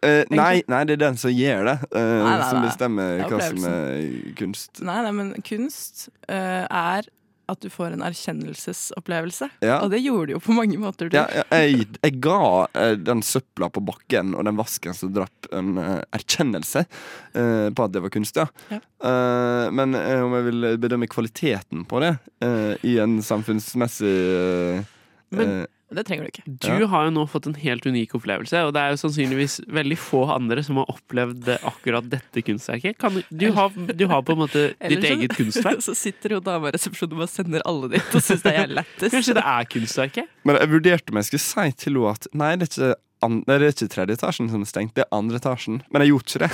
[0.02, 3.28] Uh, nei, nei, det er den som gjør det, uh, Nei, nei, som bestemmer er
[3.30, 4.06] hva som er
[4.40, 4.82] kunst.
[4.82, 7.10] Nei, nei, men kunst uh, er
[7.52, 9.50] at du får en erkjennelsesopplevelse.
[9.66, 9.82] Ja.
[9.84, 11.10] Og det gjorde du jo på mange måter.
[11.14, 15.50] Ja, ja, jeg, jeg ga eh, den søpla på bakken og den vasken som drapp,
[15.52, 18.48] en eh, erkjennelse eh, på at det var kunst, ja.
[18.72, 22.14] Eh, men eh, om jeg vil bedømme kvaliteten på det
[22.46, 24.98] eh, i en samfunnsmessig eh,
[25.32, 26.44] Men eh, Det trenger du ikke.
[26.64, 29.98] Du har jo nå fått en helt unik opplevelse, og det er jo sannsynligvis veldig
[30.00, 32.96] få andre som har opplevd akkurat dette kunstverket.
[33.02, 35.82] Kan, du, har, du har på en måte ditt så- eget kunstverk.
[35.88, 38.72] Så sitter jo dama i resepsjonen og bare sender alle dit og syns det er
[38.72, 39.12] lettest.
[39.18, 40.32] Kanskje det er kunstverket?
[40.48, 42.94] Men jeg vurderte om jeg skulle si til henne at nei, det er ikke,
[43.28, 45.82] an det er ikke tredje etasjen som er stengt, det er andre etasjen.
[45.92, 46.54] Men jeg gjorde ikke det.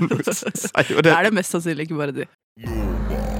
[0.00, 1.12] Jo Det det.
[1.12, 3.39] er det mest sannsynlig ikke bare de.